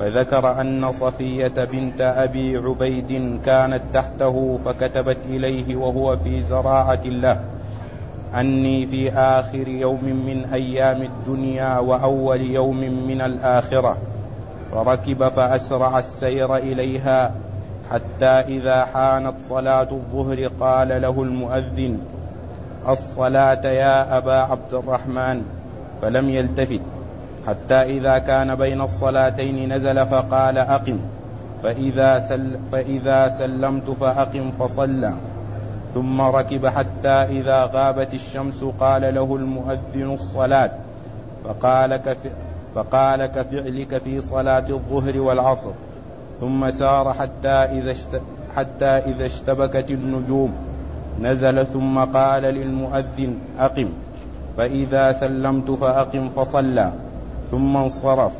فذكر 0.00 0.60
أن 0.60 0.92
صفية 0.92 1.64
بنت 1.64 2.00
أبي 2.00 2.56
عبيد 2.56 3.40
كانت 3.46 3.82
تحته 3.92 4.58
فكتبت 4.64 5.18
إليه 5.28 5.76
وهو 5.76 6.16
في 6.16 6.42
زراعة 6.42 7.04
له. 7.04 7.40
أني 8.40 8.86
في 8.86 9.12
آخر 9.12 9.68
يوم 9.68 10.04
من 10.04 10.44
أيام 10.52 11.02
الدنيا 11.02 11.78
وأول 11.78 12.40
يوم 12.40 12.80
من 12.80 13.20
الآخرة. 13.20 13.96
فركب 14.72 15.28
فأسرع 15.28 15.98
السير 15.98 16.56
إليها 16.56 17.32
حتى 17.90 18.26
إذا 18.26 18.84
حانت 18.84 19.34
صلاة 19.48 19.88
الظهر 19.90 20.50
قال 20.60 21.02
له 21.02 21.22
المؤذن 21.22 21.98
الصلاة 22.88 23.66
يا 23.66 24.18
أبا 24.18 24.34
عبد 24.34 24.74
الرحمن. 24.74 25.42
فلم 26.02 26.30
يلتفت. 26.30 26.80
حتى 27.46 27.74
إذا 27.74 28.18
كان 28.18 28.54
بين 28.54 28.80
الصلاتين 28.80 29.72
نزل 29.72 30.06
فقال 30.06 30.58
أقم. 30.58 30.98
فإذا, 31.62 32.20
سل 32.20 32.58
فإذا 32.72 33.28
سلمت 33.28 33.90
فأقم 33.90 34.50
فصلى. 34.50 35.12
ثم 35.94 36.20
ركب 36.20 36.66
حتى 36.66 37.08
إذا 37.08 37.64
غابت 37.64 38.14
الشمس 38.14 38.64
قال 38.80 39.14
له 39.14 39.36
المؤذن 39.36 40.14
الصلاة. 40.14 40.70
فقال 41.44 41.96
كف 41.96 42.16
فقال 42.74 43.26
كفعلك 43.26 43.98
في 43.98 44.20
صلاة 44.20 44.68
الظهر 44.70 45.20
والعصر. 45.20 45.70
ثم 46.40 46.70
سار 46.70 47.12
حتى 47.12 47.48
إذا 47.48 47.90
اشت 47.90 48.20
حتى 48.56 48.84
إذا 48.84 49.26
اشتبكت 49.26 49.90
النجوم. 49.90 50.52
نزل 51.20 51.66
ثم 51.66 51.98
قال 51.98 52.42
للمؤذن 52.42 53.34
أقم. 53.58 53.88
فإذا 54.56 55.12
سلمت 55.12 55.70
فأقم 55.70 56.28
فصلى. 56.28 56.92
ثم 57.50 57.76
انصرف. 57.76 58.32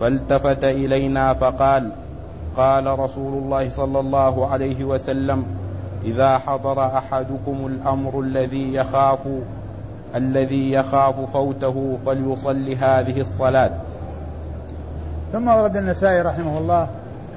فالتفت 0.00 0.64
إلينا 0.64 1.34
فقال 1.34 1.90
قال 2.56 2.98
رسول 2.98 3.42
الله 3.42 3.68
صلى 3.68 4.00
الله 4.00 4.46
عليه 4.46 4.84
وسلم 4.84 5.67
إذا 6.04 6.38
حضر 6.38 6.86
أحدكم 6.86 7.66
الأمر 7.66 8.20
الذي 8.20 8.74
يخاف 8.74 9.18
الذي 10.14 10.72
يخاف 10.72 11.32
فوته 11.32 11.98
فليصلي 12.06 12.76
هذه 12.76 13.20
الصلاة. 13.20 13.70
ثم 15.32 15.48
ورد 15.48 15.76
النسائي 15.76 16.22
رحمه 16.22 16.58
الله 16.58 16.88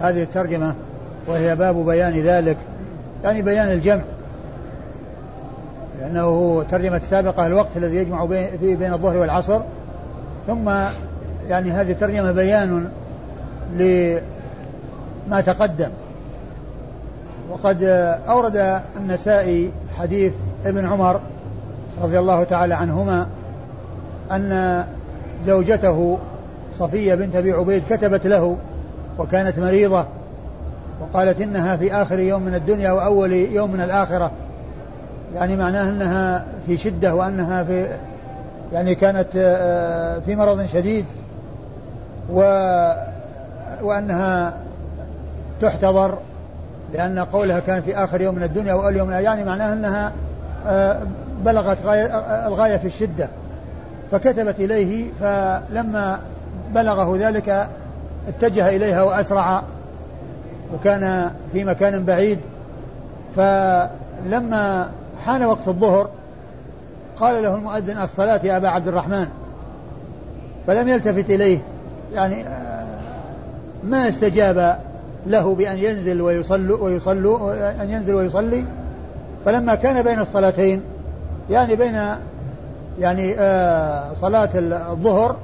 هذه 0.01 0.23
الترجمة 0.23 0.73
وهي 1.27 1.55
باب 1.55 1.85
بيان 1.85 2.21
ذلك 2.21 2.57
يعني 3.23 3.41
بيان 3.41 3.71
الجمع. 3.71 4.01
لأنه 5.99 6.63
ترجمة 6.71 6.99
سابقة 6.99 7.47
الوقت 7.47 7.77
الذي 7.77 7.95
يجمع 7.95 8.27
فيه 8.59 8.75
بين 8.75 8.93
الظهر 8.93 9.17
والعصر. 9.17 9.61
ثم 10.47 10.69
يعني 11.49 11.71
هذه 11.71 11.91
الترجمة 11.91 12.31
بيان 12.31 12.89
لما 13.75 15.41
تقدم. 15.41 15.89
وقد 17.51 17.83
أورد 18.29 18.81
النسائي 18.97 19.71
حديث 19.97 20.33
ابن 20.65 20.85
عمر 20.85 21.19
رضي 22.03 22.19
الله 22.19 22.43
تعالى 22.43 22.73
عنهما 22.73 23.27
أن 24.31 24.83
زوجته 25.45 26.17
صفية 26.75 27.15
بنت 27.15 27.35
أبي 27.35 27.51
عبيد 27.51 27.83
كتبت 27.89 28.27
له 28.27 28.57
وكانت 29.17 29.59
مريضة 29.59 30.05
وقالت 31.01 31.41
إنها 31.41 31.77
في 31.77 31.93
آخر 31.93 32.19
يوم 32.19 32.41
من 32.41 32.55
الدنيا 32.55 32.91
وأول 32.91 33.33
يوم 33.33 33.71
من 33.71 33.81
الآخرة. 33.81 34.31
يعني 35.35 35.55
معناه 35.55 35.89
أنها 35.89 36.45
في 36.67 36.77
شدة 36.77 37.15
وأنها 37.15 37.63
في 37.63 37.87
يعني 38.73 38.95
كانت 38.95 39.27
آه، 39.35 40.19
في 40.19 40.35
مرض 40.35 40.65
شديد 40.65 41.05
و 42.33 42.41
وأنها 43.81 44.53
تحتضر 45.61 46.17
لأن 46.93 47.19
قولها 47.19 47.59
كان 47.59 47.81
في 47.81 47.97
آخر 47.97 48.21
يوم 48.21 48.35
من 48.35 48.43
الدنيا 48.43 48.73
وأول 48.73 48.95
يوم 48.95 49.11
يعني 49.11 49.43
معناه 49.43 49.73
أنها 49.73 50.11
آه، 50.65 51.01
بلغت 51.45 51.77
غاية 51.85 52.05
الغاية 52.47 52.77
في 52.77 52.87
الشدة. 52.87 53.29
فكتبت 54.11 54.59
إليه 54.59 55.07
فلما 55.19 56.19
بلغه 56.75 57.17
ذلك 57.17 57.67
اتجه 58.27 58.69
إليها 58.69 59.03
وأسرع 59.03 59.63
وكان 60.73 61.31
في 61.53 61.63
مكان 61.63 62.05
بعيد. 62.05 62.39
فلما 63.35 64.89
حان 65.25 65.43
وقت 65.43 65.67
الظهر 65.67 66.09
قال 67.17 67.43
له 67.43 67.55
المؤذن 67.55 68.01
الصلاة 68.01 68.39
يا 68.43 68.57
أبا 68.57 68.69
عبد 68.69 68.87
الرحمن. 68.87 69.27
فلم 70.67 70.87
يلتفت 70.87 71.29
إليه. 71.29 71.59
يعني 72.13 72.47
آه، 72.47 72.85
ما 73.83 74.09
استجاب 74.09 74.79
له 75.25 75.55
بأن 75.55 75.77
ينزل 75.77 76.21
ويصلي 76.21 76.73
ويصلي 76.73 77.35
أن 77.81 77.89
ينزل 77.89 78.15
ويصلي 78.15 78.65
فلما 79.45 79.75
كان 79.75 80.03
بين 80.03 80.19
الصلاتين 80.19 80.81
يعني 81.49 81.75
بين 81.75 81.99
يعني 82.99 83.35
آه 83.39 84.13
صلاة 84.21 84.49
الظهر 84.91 85.35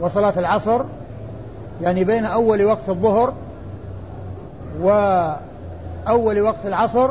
وصلاة 0.00 0.38
العصر 0.38 0.82
يعني 1.82 2.04
بين 2.04 2.24
أول 2.24 2.64
وقت 2.64 2.88
الظهر 2.88 3.32
وأول 4.80 6.40
وقت 6.40 6.66
العصر 6.66 7.10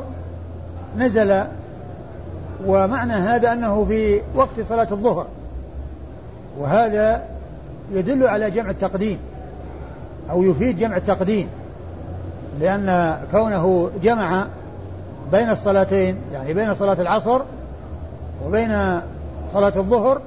نزل 0.97 1.43
ومعنى 2.65 3.13
هذا 3.13 3.53
أنه 3.53 3.85
في 3.85 4.21
وقت 4.35 4.61
صلاة 4.69 4.87
الظهر. 4.91 5.27
وهذا 6.59 7.23
يدل 7.91 8.27
على 8.27 8.51
جمع 8.51 8.69
التقديم. 8.69 9.19
أو 10.31 10.43
يفيد 10.43 10.77
جمع 10.77 10.97
التقديم 10.97 11.49
لأن 12.59 13.17
كونه 13.31 13.89
جمع 14.03 14.45
بين 15.31 15.49
الصلاتين 15.49 16.17
يعني 16.33 16.53
بين 16.53 16.73
صلاة 16.73 17.01
العصر 17.01 17.41
وبين 18.45 19.01
صلاة 19.53 19.73
الظهر 19.75 20.21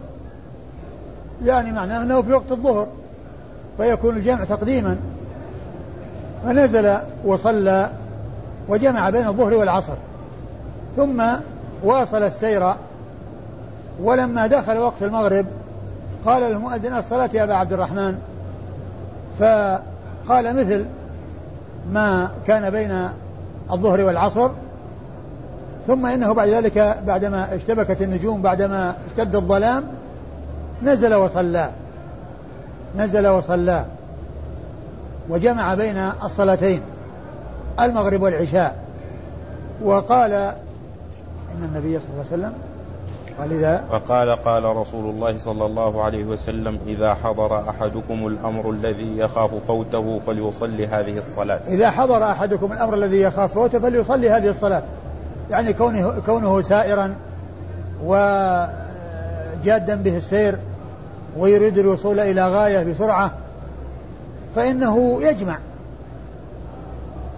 يعني 1.44 1.72
معناه 1.72 2.02
أنه 2.02 2.22
في 2.22 2.32
وقت 2.32 2.52
الظهر 2.52 2.86
فيكون 3.76 4.16
الجمع 4.16 4.44
تقديما. 4.44 4.96
فنزل 6.44 6.96
وصلى 7.24 7.90
وجمع 8.68 9.10
بين 9.10 9.26
الظهر 9.26 9.54
والعصر 9.54 9.94
ثم 10.96 11.24
واصل 11.84 12.22
السير. 12.22 12.74
ولما 14.02 14.46
دخل 14.46 14.78
وقت 14.78 15.02
المغرب 15.02 15.46
قال 16.26 16.42
للمؤذن 16.42 16.96
الصلاة 16.96 17.30
يا 17.34 17.44
أبا 17.44 17.54
عبد 17.54 17.72
الرحمن 17.72 18.18
فقال 20.24 20.56
مثل 20.56 20.84
ما 21.92 22.30
كان 22.46 22.70
بين 22.70 23.08
الظهر 23.72 24.00
والعصر 24.00 24.50
ثم 25.86 26.06
إنه 26.06 26.32
بعد 26.32 26.48
ذلك 26.48 26.98
بعدما 27.06 27.54
اشتبكت 27.54 28.02
النجوم 28.02 28.42
بعدما 28.42 28.94
اشتد 29.10 29.36
الظلام 29.36 29.84
نزل 30.82 31.14
وصلى 31.14 31.70
نزل 32.96 33.26
وصلى 33.26 33.84
وجمع 35.28 35.74
بين 35.74 36.10
الصلاتين 36.24 36.80
المغرب 37.80 38.22
والعشاء 38.22 38.76
وقال 39.84 40.32
إن 40.32 41.64
النبي 41.64 41.98
صلى 41.98 42.08
الله 42.12 42.24
عليه 42.32 42.42
وسلم 42.42 42.52
قال 43.38 43.52
إذا 43.52 43.84
فقال 43.90 44.30
قال 44.30 44.64
رسول 44.64 45.10
الله 45.10 45.38
صلى 45.38 45.66
الله 45.66 46.02
عليه 46.02 46.24
وسلم 46.24 46.78
إذا 46.86 47.14
حضر 47.14 47.68
أحدكم 47.68 48.26
الأمر 48.26 48.70
الذي 48.70 49.18
يخاف 49.18 49.50
فوته 49.66 50.20
فليصلي 50.26 50.86
هذه 50.86 51.18
الصلاة. 51.18 51.60
إذا 51.68 51.90
حضر 51.90 52.30
أحدكم 52.30 52.72
الأمر 52.72 52.94
الذي 52.94 53.20
يخاف 53.20 53.54
فوته 53.54 53.78
فليصلي 53.78 54.30
هذه 54.30 54.48
الصلاة. 54.48 54.82
يعني 55.50 55.72
كونه, 55.72 56.22
كونه 56.26 56.62
سائرا 56.62 57.14
وجادا 58.04 59.94
به 59.94 60.16
السير 60.16 60.58
ويريد 61.38 61.78
الوصول 61.78 62.20
إلى 62.20 62.48
غاية 62.48 62.84
بسرعة 62.84 63.32
فإنه 64.56 65.22
يجمع. 65.22 65.58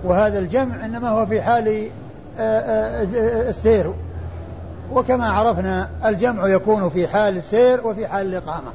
وهذا 0.04 0.38
الجمع 0.38 0.84
إنما 0.84 1.08
هو 1.08 1.26
في 1.26 1.42
حال 1.42 1.88
آه، 2.38 2.60
آه، 2.60 3.02
السير. 3.48 3.92
وكما 4.94 5.28
عرفنا 5.28 5.88
الجمع 6.04 6.48
يكون 6.48 6.88
في 6.88 7.08
حال 7.08 7.36
السير 7.36 7.86
وفي 7.86 8.06
حال 8.06 8.26
الإقامة. 8.26 8.70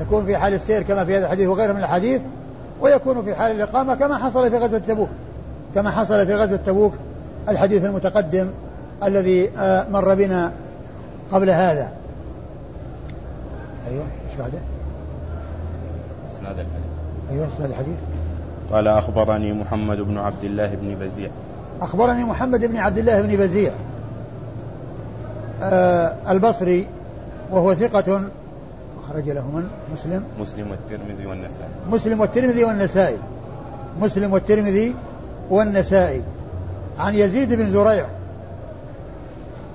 يكون 0.00 0.24
في 0.24 0.36
حال 0.36 0.54
السير 0.54 0.82
كما 0.82 1.04
في 1.04 1.16
هذا 1.16 1.24
الحديث 1.24 1.48
وغيره 1.48 1.72
من 1.72 1.80
الحديث 1.80 2.20
ويكون 2.80 3.22
في 3.22 3.34
حال 3.34 3.52
الإقامة 3.52 3.94
كما 3.94 4.18
حصل 4.18 4.50
في 4.50 4.58
غزوة 4.58 4.78
تبوك. 4.78 5.08
كما 5.74 5.90
حصل 5.90 6.26
في 6.26 6.34
غزوة 6.34 6.58
تبوك 6.66 6.92
الحديث 7.48 7.84
المتقدم 7.84 8.50
الذي 9.04 9.50
آه، 9.58 9.88
مر 9.88 10.14
بنا 10.14 10.52
قبل 11.32 11.50
هذا. 11.50 11.92
أيوه 13.90 14.04
إيش 14.28 14.38
بعده؟ 14.38 14.58
إسناد 16.36 16.58
الحديث. 16.58 17.30
أيوه 17.30 17.48
إسناد 17.48 17.70
الحديث. 17.70 17.96
قال 18.72 18.88
أخبرني 18.88 19.52
محمد 19.52 19.96
بن 19.96 20.18
عبد 20.18 20.44
الله 20.44 20.74
بن 20.74 20.94
بزيع. 20.94 21.30
أخبرني 21.80 22.24
محمد 22.24 22.64
بن 22.64 22.76
عبد 22.76 22.98
الله 22.98 23.20
بن 23.20 23.36
بزيع. 23.36 23.72
البصري 26.30 26.86
وهو 27.50 27.74
ثقة 27.74 28.22
أخرج 29.04 29.30
له 29.30 29.46
من 29.46 29.68
مسلم. 29.92 30.24
مسلم 30.40 30.70
والترمذي 30.70 31.26
والنسائي. 31.26 31.68
مسلم 31.90 32.20
والترمذي 32.20 32.64
والنسائي. 32.64 33.18
مسلم 34.00 34.32
والترمذي 34.32 34.94
والنسائي. 35.50 36.22
عن 36.98 37.14
يزيد 37.14 37.52
بن 37.52 37.70
زريع 37.70 38.06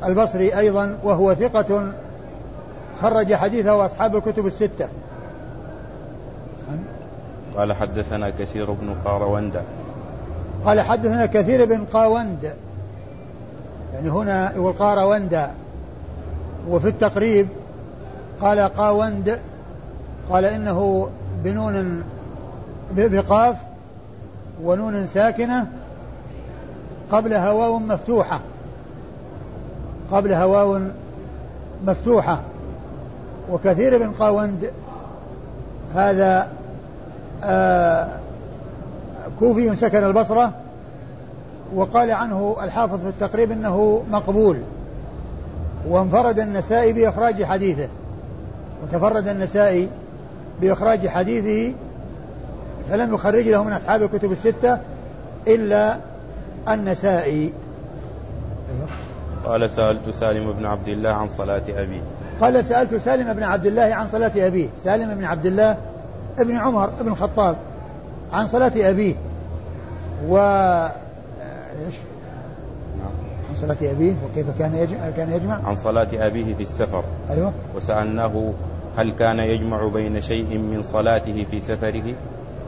البصري 0.06 0.58
أيضا 0.58 0.98
وهو 1.04 1.34
ثقة 1.34 1.92
خرج 3.02 3.34
حديثه 3.34 3.86
أصحاب 3.86 4.16
الكتب 4.16 4.46
الستة. 4.46 4.88
قال 7.58 7.74
حدثنا 7.74 8.30
كثير 8.30 8.72
بن 8.72 8.96
قاروند. 9.06 9.62
قال 10.66 10.82
حدثنا 10.82 11.26
كثير 11.26 11.66
بن 11.66 11.86
قاوند 11.86 12.54
يعني 13.94 14.10
هنا 14.10 14.56
يقول 14.56 14.74
قاروند. 14.74 15.48
وفي 16.70 16.88
التقريب 16.88 17.48
قال 18.42 18.60
قاوند 18.60 19.40
قال 20.30 20.46
إنه 20.46 21.10
بنون 21.44 22.04
بقاف 22.96 23.56
ونون 24.64 25.08
ساكنة 25.08 25.68
قبلها 27.12 27.52
واو 27.52 27.80
مفتوحة 27.80 28.40
قبلها 30.12 30.46
واو 30.46 30.80
مفتوحة. 31.86 32.42
وكثير 33.52 33.98
بن 33.98 34.12
قاوند 34.12 34.72
هذا 35.96 36.48
آه 37.44 38.08
كوفي 39.40 39.76
سكن 39.76 40.04
البصرة 40.04 40.52
وقال 41.76 42.12
عنه 42.12 42.56
الحافظ 42.64 43.02
في 43.02 43.08
التقريب 43.08 43.52
إنه 43.52 44.04
مقبول. 44.12 44.58
وانفرد 45.90 46.40
النسائي 46.40 46.94
بإخراج 46.94 47.44
حديثه. 47.44 47.88
وتفرد 48.84 49.28
النسائي 49.28 49.90
بإخراج 50.62 51.08
حديثه 51.08 51.76
فلم 52.90 53.14
يخرج 53.14 53.48
له 53.48 53.64
من 53.64 53.74
أصحاب 53.74 54.04
الكتب 54.04 54.32
الستة 54.32 54.78
إلا 55.48 55.98
النسائي. 56.70 57.54
قال 59.46 59.70
سألت 59.70 60.10
سالم 60.10 60.52
بن 60.52 60.66
عبد 60.66 60.88
الله 60.88 61.10
عن 61.10 61.28
صلاة 61.28 61.64
أبيه 61.70 62.02
قال 62.42 62.66
سألت 62.66 62.96
سالم 62.96 63.34
بن 63.34 63.44
عبد 63.44 63.66
الله 63.66 63.82
عن 63.82 64.08
صلاة 64.08 64.32
أبيه. 64.36 64.68
سالم 64.84 65.16
بن 65.16 65.26
عبد 65.26 65.46
الله 65.46 65.78
ابن 66.40 66.56
عمر 66.58 66.90
بن 67.02 67.08
الخطاب 67.08 67.56
عن 68.34 68.48
صلاة 68.48 68.72
أبيه. 68.76 69.16
و 70.30 70.38
صلاة 73.62 73.92
أبيه 73.92 74.14
وكيف 74.26 74.48
كان 74.60 74.76
يجمع 74.76 75.10
كان 75.10 75.32
يجمع؟ 75.34 75.60
عن 75.66 75.76
صلاة 75.76 76.08
أبيه 76.14 76.56
في 76.56 76.64
السفر. 76.64 77.04
أيوه. 77.30 77.54
وسألناه 77.76 78.54
هل 78.98 79.12
كان 79.12 79.40
يجمع 79.40 79.88
بين 79.88 80.22
شيء 80.22 80.58
من 80.58 80.82
صلاته 80.84 81.46
في 81.52 81.60
سفره؟ 81.62 82.14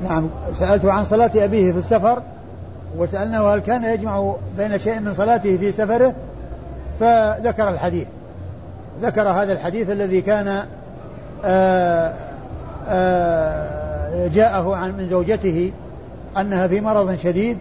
نعم. 0.04 0.30
سألته 0.60 0.92
عن 0.92 1.06
صلاة 1.06 1.32
أبيه 1.36 1.72
في 1.72 1.78
السفر 1.78 2.22
وسألناه 2.98 3.56
هل 3.56 3.60
كان 3.60 3.84
يجمع 3.84 4.36
بين 4.58 4.78
شيء 4.78 5.00
من 5.00 5.14
صلاته 5.14 5.58
في 5.58 5.72
سفره؟ 5.72 6.14
فذكر 7.00 7.70
الحديث. 7.70 8.08
ذكر 9.02 9.22
هذا 9.22 9.54
الحديث 9.54 9.90
الذي 9.90 10.22
كان 10.22 10.48
آآ 10.48 10.66
آه، 11.46 12.14
آآ 12.88 13.84
آه، 14.26 14.28
جاءه 14.28 14.76
عن 14.76 14.98
من 14.98 15.08
زوجته 15.08 15.72
أنها 16.38 16.68
في 16.68 16.82
مرض 16.82 17.16
شديد 17.16 17.58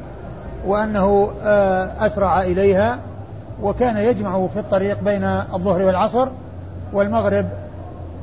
وأنه 0.66 1.30
آه، 1.42 2.06
أسرع 2.06 2.42
إليها 2.42 2.98
وكان 3.62 3.96
يجمع 3.96 4.46
في 4.46 4.58
الطريق 4.58 5.02
بين 5.02 5.24
الظهر 5.24 5.82
والعصر 5.82 6.28
والمغرب 6.92 7.46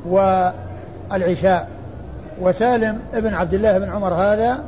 والعشاء. 0.06 1.68
وسالم 2.40 2.98
ابن 3.14 3.34
عبد 3.34 3.54
الله 3.54 3.78
بن 3.78 3.90
عمر 3.90 4.14
هذا 4.14 4.60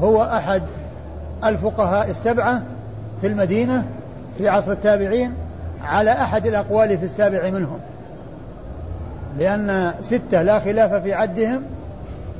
هو 0.00 0.22
أحد 0.22 0.62
الفقهاء 1.44 2.10
السبعة 2.10 2.62
في 3.20 3.26
المدينة 3.26 3.84
في 4.38 4.48
عصر 4.48 4.72
التابعين 4.72 5.32
على 5.84 6.12
أحد 6.12 6.46
الأقوال 6.46 6.98
في 6.98 7.04
السابع 7.04 7.50
منهم 7.50 7.78
لأن 9.38 9.92
ستة 10.02 10.42
لا 10.42 10.58
خلاف 10.58 10.94
في 10.94 11.14
عدهم 11.14 11.62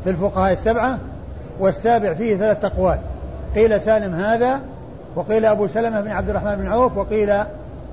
في 0.04 0.10
الفقهاء 0.10 0.52
السبعة 0.52 0.98
والسابع 1.60 2.14
فيه 2.14 2.36
ثلاثة 2.36 2.68
أقوال. 2.68 2.98
قيل 3.54 3.80
سالم 3.80 4.14
هذا 4.14 4.60
وقيل 5.16 5.44
أبو 5.44 5.66
سلمة 5.66 6.00
بن 6.00 6.10
عبد 6.10 6.28
الرحمن 6.28 6.56
بن 6.56 6.66
عوف 6.66 6.96
وقيل 6.96 7.32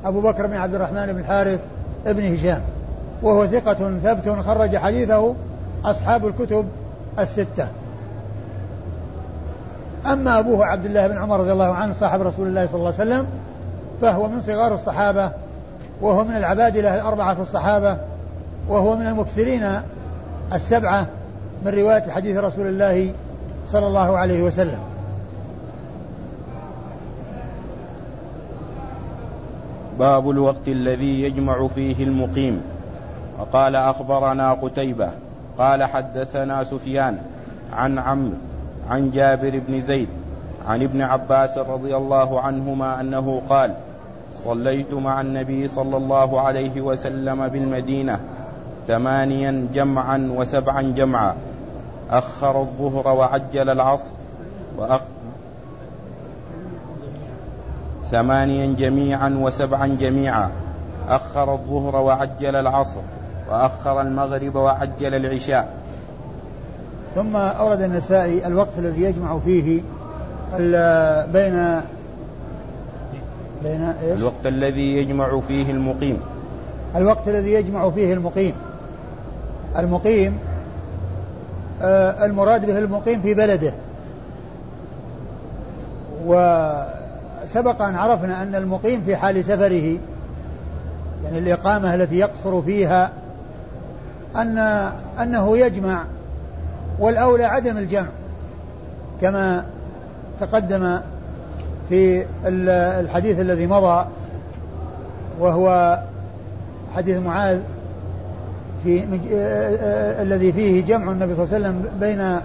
أبو 0.06 0.22
بكر 0.22 0.48
بن 0.48 0.56
عبد 0.56 0.76
الرحمن 0.76 1.14
بن 1.14 1.20
الحارث 1.20 1.60
بن 2.06 2.34
هشام. 2.34 2.62
وهو 3.22 3.48
ثقة 3.48 4.00
ثبت 4.04 4.30
خرج 4.30 4.78
حديثه 4.78 5.36
أصحاب 5.86 6.28
الكتب 6.28 6.66
الستة. 7.20 7.68
أما 10.06 10.40
أبوه 10.40 10.66
عبد 10.66 10.86
الله 10.86 11.08
بن 11.08 11.18
عمر 11.18 11.40
رضي 11.40 11.52
الله 11.52 11.74
عنه 11.74 11.94
صاحب 11.94 12.22
رسول 12.22 12.48
الله 12.48 12.66
صلى 12.66 12.76
الله 12.76 12.94
عليه 13.00 13.12
وسلم 13.12 13.28
فهو 14.02 14.28
من 14.28 14.42
صغار 14.42 14.74
الصحابة 14.74 15.32
وهو 16.02 16.24
من 16.24 16.36
العبادلة 16.36 16.96
الأربعة 16.96 17.36
في 17.36 17.42
الصحابة 17.42 17.98
وهو 18.70 18.96
من 18.96 19.08
المكثرين 19.08 19.82
السبعة 20.54 21.08
من 21.66 21.74
رواية 21.74 22.12
حديث 22.12 22.38
رسول 22.38 22.68
الله 22.68 23.12
صلى 23.72 23.88
الله 23.88 24.18
عليه 24.18 24.44
وسلم. 24.44 24.80
باب 30.00 30.30
الوقت 30.30 30.68
الذي 30.68 31.22
يجمع 31.22 31.68
فيه 31.68 32.04
المقيم. 32.04 32.62
وقال 33.40 33.76
أخبرنا 33.76 34.54
قتيبة 34.54 35.10
قال 35.58 35.84
حدثنا 35.84 36.64
سفيان 36.64 37.18
عن 37.74 38.00
عمرو 38.00 38.38
عن 38.90 39.12
جابر 39.12 39.62
بن 39.68 39.82
زيد 39.82 40.08
عن 40.68 40.84
ابن 40.84 41.02
عباس 41.02 41.58
رضي 41.58 41.98
الله 41.98 42.40
عنهما 42.40 43.02
أنه 43.02 43.42
قال 43.50 43.74
صليت 44.34 44.94
مع 44.94 45.22
النبي 45.22 45.68
صلى 45.68 45.98
الله 45.98 46.42
عليه 46.42 46.82
وسلم 46.82 47.48
بالمدينة 47.48 48.20
ثمانيا 48.88 49.68
جمعا 49.74 50.32
وسبعا 50.36 50.82
جمعا. 50.82 51.36
أخر 52.12 52.62
الظهر 52.62 53.08
وعجل 53.08 53.70
العصر 53.70 54.12
ثمانيا 58.14 58.76
جميعا 58.78 59.38
وسبعا 59.42 59.88
جميعا. 59.88 60.50
أخر 61.10 61.54
الظهر 61.54 61.96
وعجل 61.96 62.56
العصر 62.56 63.00
وأخر 63.50 64.02
المغرب 64.02 64.56
وعجل 64.56 65.16
العشاء. 65.16 65.74
ثم 67.16 67.36
أورد 67.36 67.82
النسائي 67.82 68.48
الوقت 68.48 68.78
الذي 68.78 69.02
يجمع 69.02 69.40
فيه 69.40 69.82
بين 71.34 71.82
بين 73.64 73.84
إيش؟ 74.04 74.20
الوقت 74.20 74.46
الذي 74.46 74.98
يجمع 74.98 75.40
فيه 75.48 75.72
المقيم. 75.72 76.18
الوقت 76.96 77.28
الذي 77.28 77.54
يجمع 77.54 77.90
فيه 77.90 78.14
المقيم. 78.14 78.54
المقيم 79.78 80.38
آه 81.82 82.26
المراد 82.26 82.66
به 82.66 82.78
المقيم 82.80 83.22
في 83.22 83.34
بلده. 83.34 83.74
وسبق 87.54 87.82
أن 87.82 87.96
عرفنا 87.96 88.42
أن 88.42 88.56
المقيم 88.56 89.02
في 89.06 89.16
حال 89.16 89.46
سفره 89.46 89.98
يعني 91.24 91.38
الإقامة 91.38 91.96
التي 91.96 92.16
يقصر 92.16 92.62
فيها 92.62 93.12
أن 94.36 94.58
أنه 95.22 95.58
يجمع 95.58 96.04
والأولى 97.00 97.44
عدم 97.44 97.78
الجمع 97.78 98.08
كما 99.22 99.66
تقدم 100.40 101.00
في 101.90 102.26
الحديث 102.46 103.40
الذي 103.40 103.68
مضى 103.68 104.06
وهو 105.40 106.00
حديث 106.96 107.18
معاذ 107.18 107.60
في 108.84 109.04
الذي 110.22 110.52
فيه 110.52 110.86
جمع 110.86 111.12
النبي 111.12 111.36
صلى 111.36 111.44
الله 111.44 111.56
عليه 111.56 111.66
وسلم 111.66 112.00
بين 112.00 112.40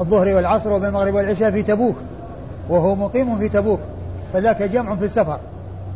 الظهر 0.00 0.28
والعصر 0.34 0.72
وبين 0.72 0.88
المغرب 0.88 1.14
والعشاء 1.14 1.50
في 1.50 1.62
تبوك 1.62 1.96
وهو 2.68 2.94
مقيم 2.94 3.38
في 3.38 3.48
تبوك. 3.48 3.80
فذاك 4.32 4.62
جمع 4.62 4.96
في 4.96 5.04
السفر. 5.04 5.38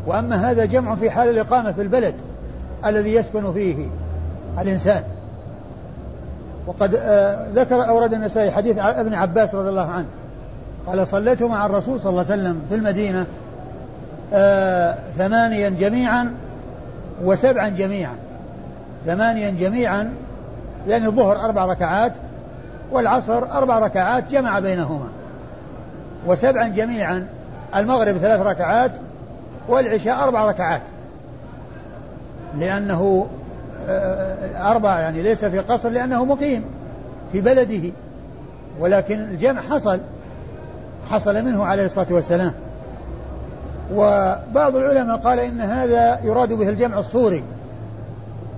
وأما 0.07 0.51
هذا 0.51 0.65
جمع 0.65 0.95
في 0.95 1.11
حال 1.11 1.29
الإقامة 1.29 1.73
في 1.73 1.83
البلد 1.83 2.15
الذي 2.87 3.15
يسكن 3.15 3.53
فيه 3.53 3.87
الإنسان. 4.59 5.03
وقد 6.67 6.95
آه، 6.95 7.49
ذكر 7.55 7.89
أورد 7.89 8.15
النسائي 8.15 8.51
حديث 8.51 8.79
ابن 8.79 9.15
عباس 9.15 9.55
رضي 9.55 9.69
الله 9.69 9.91
عنه. 9.91 10.07
قال 10.87 11.07
صليت 11.07 11.43
مع 11.43 11.67
الرسول 11.67 12.01
صلى 12.01 12.11
الله 12.11 12.25
عليه 12.31 12.43
وسلم 12.43 12.63
في 12.69 12.75
المدينة 12.75 13.27
آه 14.33 14.95
ثمانيا 15.19 15.69
جميعا 15.69 16.35
وسبعا 17.25 17.69
جميعا. 17.69 18.17
ثمانيا 19.07 19.51
جميعا 19.51 20.13
يعني 20.89 21.07
الظهر 21.07 21.45
أربع 21.45 21.67
ركعات 21.67 22.13
والعصر 22.93 23.53
أربع 23.53 23.79
ركعات 23.79 24.31
جمع 24.31 24.59
بينهما. 24.61 25.09
وسبعا 26.27 26.69
جميعا 26.69 27.27
المغرب 27.77 28.17
ثلاث 28.17 28.41
ركعات 28.41 28.93
والعشاء 29.69 30.25
أربع 30.25 30.47
ركعات. 30.47 30.83
لأنه 32.59 33.27
آه، 33.89 34.71
أربع 34.71 35.01
يعني 35.01 35.23
ليس 35.23 35.45
في 35.45 35.59
قصر 35.59 35.89
لأنه 35.89 36.25
مقيم 36.25 36.65
في 37.33 37.41
بلده. 37.41 37.91
ولكن 38.81 39.21
الجمع 39.21 39.61
حصل 39.61 40.01
حصل 41.11 41.45
منه 41.45 41.65
عليه 41.65 41.87
الصلاة 41.87 42.07
والسلام. 42.11 42.53
وبعض 43.95 44.77
العلماء 44.77 45.17
قال 45.17 45.41
إن 45.41 45.61
هذا 45.61 46.21
يراد 46.25 46.53
به 46.53 46.69
الجمع 46.69 46.99
الصوري 46.99 47.45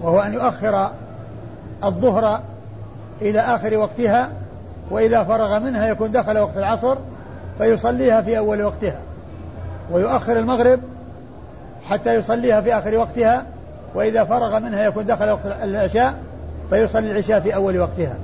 وهو 0.02 0.20
أن 0.20 0.34
يؤخر 0.34 0.90
الظهر 1.84 2.40
إلى 3.22 3.40
آخر 3.40 3.76
وقتها 3.76 4.30
وإذا 4.90 5.24
فرغ 5.24 5.58
منها 5.58 5.88
يكون 5.88 6.12
دخل 6.12 6.38
وقت 6.38 6.56
العصر 6.56 6.96
فيصليها 7.58 8.22
في 8.22 8.38
أول 8.38 8.62
وقتها 8.62 9.00
ويؤخر 9.90 10.38
المغرب 10.38 10.80
حتى 11.84 12.14
يصليها 12.14 12.60
في 12.60 12.74
آخر 12.78 12.94
وقتها 12.94 13.44
وإذا 13.94 14.24
فرغ 14.24 14.58
منها 14.58 14.84
يكون 14.84 15.06
دخل 15.06 15.30
وقت 15.30 15.46
العشاء 15.46 16.14
فيصلي 16.70 17.10
العشاء 17.10 17.40
في 17.40 17.54
أول 17.54 17.78
وقتها. 17.78 18.14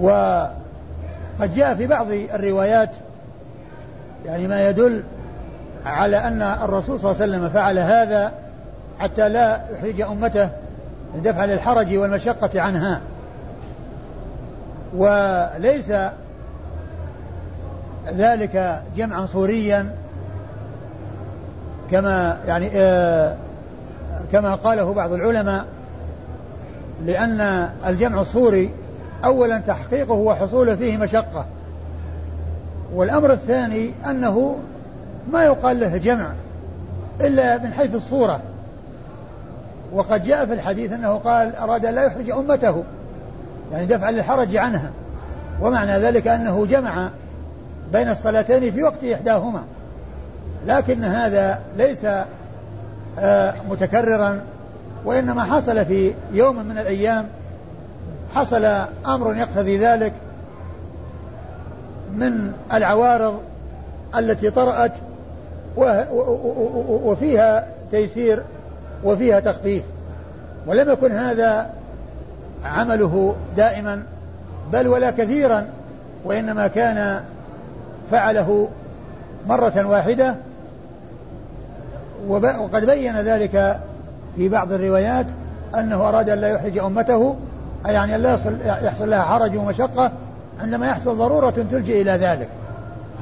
وقد 0.00 1.54
جاء 1.54 1.74
في 1.74 1.86
بعض 1.86 2.06
الروايات 2.10 2.90
يعني 4.26 4.46
ما 4.46 4.68
يدل 4.68 5.02
على 5.86 6.16
أن 6.16 6.42
الرسول 6.42 7.00
صلى 7.00 7.10
الله 7.10 7.22
عليه 7.22 7.32
وسلم 7.32 7.48
فعل 7.48 7.78
هذا 7.78 8.32
حتى 8.98 9.28
لا 9.28 9.60
يحرج 9.72 10.00
أمته 10.00 10.48
لدفع 11.16 11.44
للحرج 11.44 11.96
والمشقة 11.96 12.60
عنها. 12.60 13.00
وليس 14.96 15.92
ذلك 18.16 18.82
جمعا 18.96 19.26
صوريا 19.26 19.94
كما 21.90 22.38
يعني 22.46 22.70
آه 22.74 23.36
كما 24.32 24.54
قاله 24.54 24.92
بعض 24.94 25.12
العلماء 25.12 25.66
لأن 27.06 27.68
الجمع 27.86 28.20
الصوري 28.20 28.70
أولا 29.24 29.58
تحقيقه 29.58 30.14
وحصوله 30.14 30.74
فيه 30.74 30.96
مشقة 30.96 31.46
والأمر 32.94 33.32
الثاني 33.32 33.92
أنه 34.06 34.58
ما 35.32 35.44
يقال 35.44 35.80
له 35.80 35.96
جمع 35.96 36.30
إلا 37.20 37.58
من 37.58 37.72
حيث 37.72 37.94
الصورة 37.94 38.40
وقد 39.92 40.22
جاء 40.22 40.46
في 40.46 40.52
الحديث 40.52 40.92
أنه 40.92 41.14
قال 41.14 41.56
أراد 41.56 41.86
لا 41.86 42.02
يحرج 42.02 42.30
أمته 42.30 42.84
يعني 43.72 43.86
دفعا 43.86 44.10
للحرج 44.10 44.56
عنها 44.56 44.90
ومعنى 45.60 45.92
ذلك 45.92 46.28
أنه 46.28 46.66
جمع 46.66 47.10
بين 47.92 48.08
الصلاتين 48.08 48.72
في 48.72 48.82
وقت 48.82 49.04
إحداهما. 49.04 49.62
لكن 50.66 51.04
هذا 51.04 51.60
ليس 51.76 52.06
آه، 53.18 53.54
متكررا 53.68 54.40
وإنما 55.04 55.44
حصل 55.44 55.84
في 55.84 56.14
يوم 56.32 56.56
من 56.56 56.78
الأيام 56.78 57.26
حصل 58.34 58.64
أمر 59.06 59.36
يقتضي 59.36 59.78
ذلك 59.78 60.12
من 62.14 62.52
العوارض 62.72 63.40
التي 64.16 64.50
طرأت 64.50 64.92
وفيها 66.88 67.66
تيسير 67.90 68.42
وفيها 69.04 69.40
تخفيف. 69.40 69.82
ولم 70.66 70.90
يكن 70.90 71.12
هذا 71.12 71.70
عمله 72.64 73.34
دائما 73.56 74.02
بل 74.72 74.88
ولا 74.88 75.10
كثيرا 75.10 75.66
وإنما 76.24 76.66
كان 76.66 77.20
فعله 78.10 78.68
مرة 79.48 79.86
واحدة 79.86 80.34
وقد 82.28 82.84
بين 82.84 83.16
ذلك 83.16 83.80
في 84.36 84.48
بعض 84.48 84.72
الروايات 84.72 85.26
أنه 85.74 86.08
أراد 86.08 86.28
أن 86.28 86.38
لا 86.38 86.48
يحرج 86.48 86.78
أمته 86.78 87.36
أي 87.86 87.92
يعني 87.92 88.14
أن 88.16 88.22
لا 88.22 88.38
يحصل 88.82 89.10
لها 89.10 89.22
حرج 89.22 89.56
ومشقة 89.56 90.12
عندما 90.60 90.86
يحصل 90.86 91.16
ضرورة 91.16 91.50
تلجئ 91.50 92.02
إلى 92.02 92.10
ذلك 92.10 92.48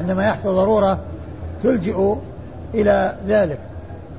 عندما 0.01 0.27
يحصل 0.27 0.55
ضرورة 0.55 0.99
تلجئ 1.63 2.15
إلى 2.75 3.15
ذلك. 3.29 3.59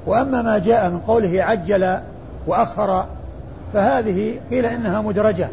وأما 0.06 0.42
ما 0.42 0.58
جاء 0.58 0.90
من 0.90 1.00
قوله 1.00 1.44
عجل 1.44 2.00
وأخر 2.48 3.06
فهذه 3.74 4.40
قيل 4.52 4.66
إنها 4.66 5.02
مدرجة 5.02 5.48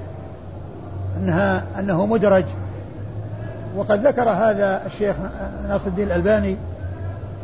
أنها 1.16 1.64
أنه 1.78 2.06
مدرج. 2.06 2.44
وقد 3.76 4.06
ذكر 4.06 4.28
هذا 4.28 4.82
الشيخ 4.86 5.16
ناصر 5.68 5.86
الدين 5.86 6.06
الألباني 6.06 6.56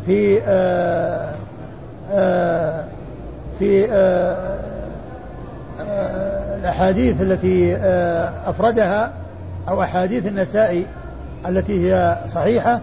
في 0.07 0.41
آآ 0.47 1.31
آآ 2.13 2.85
في 3.59 3.93
آآ 3.93 4.59
الأحاديث 6.61 7.21
التي 7.21 7.77
أفردها 8.47 9.13
أو 9.69 9.83
أحاديث 9.83 10.27
النسائي 10.27 10.87
التي 11.49 11.93
هي 11.93 12.17
صحيحة 12.29 12.81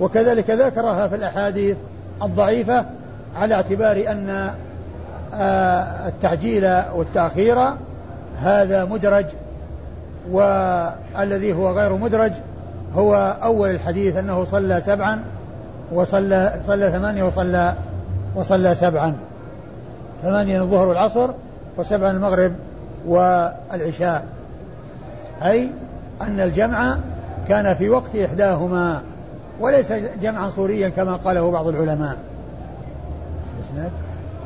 وكذلك 0.00 0.50
ذكرها 0.50 1.08
في 1.08 1.14
الأحاديث 1.14 1.76
الضعيفة 2.22 2.86
على 3.36 3.54
اعتبار 3.54 4.04
أن 4.08 4.50
التعجيل 6.06 6.82
والتأخير 6.94 7.58
هذا 8.40 8.84
مدرج 8.84 9.26
والذي 10.30 11.52
هو 11.52 11.70
غير 11.70 11.96
مدرج 11.96 12.32
هو 12.94 13.36
أول 13.42 13.70
الحديث 13.70 14.16
أنه 14.16 14.44
صلى 14.44 14.80
سبعا 14.80 15.24
وصلى 15.92 16.60
صلى 16.66 16.90
ثمانية 16.90 17.24
وصلى 17.24 17.74
وصلى 18.34 18.74
سبعا. 18.74 19.14
ثمانية 20.22 20.62
الظهر 20.62 20.88
والعصر 20.88 21.30
وسبعا 21.76 22.10
المغرب 22.10 22.52
والعشاء. 23.06 24.24
أي 25.42 25.70
أن 26.22 26.40
الجمع 26.40 26.96
كان 27.48 27.74
في 27.74 27.88
وقت 27.88 28.16
إحداهما 28.16 29.02
وليس 29.60 29.92
جمعا 30.22 30.48
صوريا 30.48 30.88
كما 30.88 31.16
قاله 31.16 31.50
بعض 31.50 31.68
العلماء. 31.68 32.16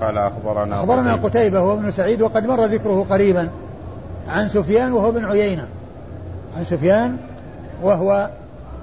قال 0.00 0.18
أخبرنا 0.18 0.80
أخبرنا 0.80 1.14
قتيبة, 1.14 1.58
هو 1.58 1.72
ابن 1.72 1.90
سعيد 1.90 2.22
وقد 2.22 2.46
مر 2.46 2.64
ذكره 2.64 3.06
قريبا 3.10 3.48
عن 4.28 4.48
سفيان 4.48 4.92
وهو 4.92 5.08
ابن 5.08 5.24
عيينة. 5.24 5.66
عن 6.58 6.64
سفيان 6.64 7.16
وهو 7.82 8.30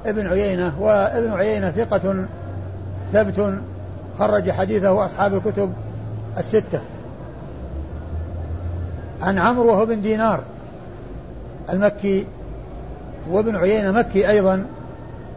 ابن 0.05 0.27
عيينة 0.27 0.73
وابن 0.79 1.31
عيينة 1.31 1.71
ثقة 1.71 2.27
ثبت 3.13 3.53
خرج 4.19 4.51
حديثه 4.51 5.05
أصحاب 5.05 5.33
الكتب 5.33 5.73
الستة. 6.37 6.79
عن 9.21 9.37
عمرو 9.37 9.67
وهو 9.67 9.85
بن 9.85 10.01
دينار 10.01 10.39
المكي 11.69 12.25
وابن 13.31 13.55
عيينة 13.55 13.91
مكي 13.91 14.29
أيضا 14.29 14.65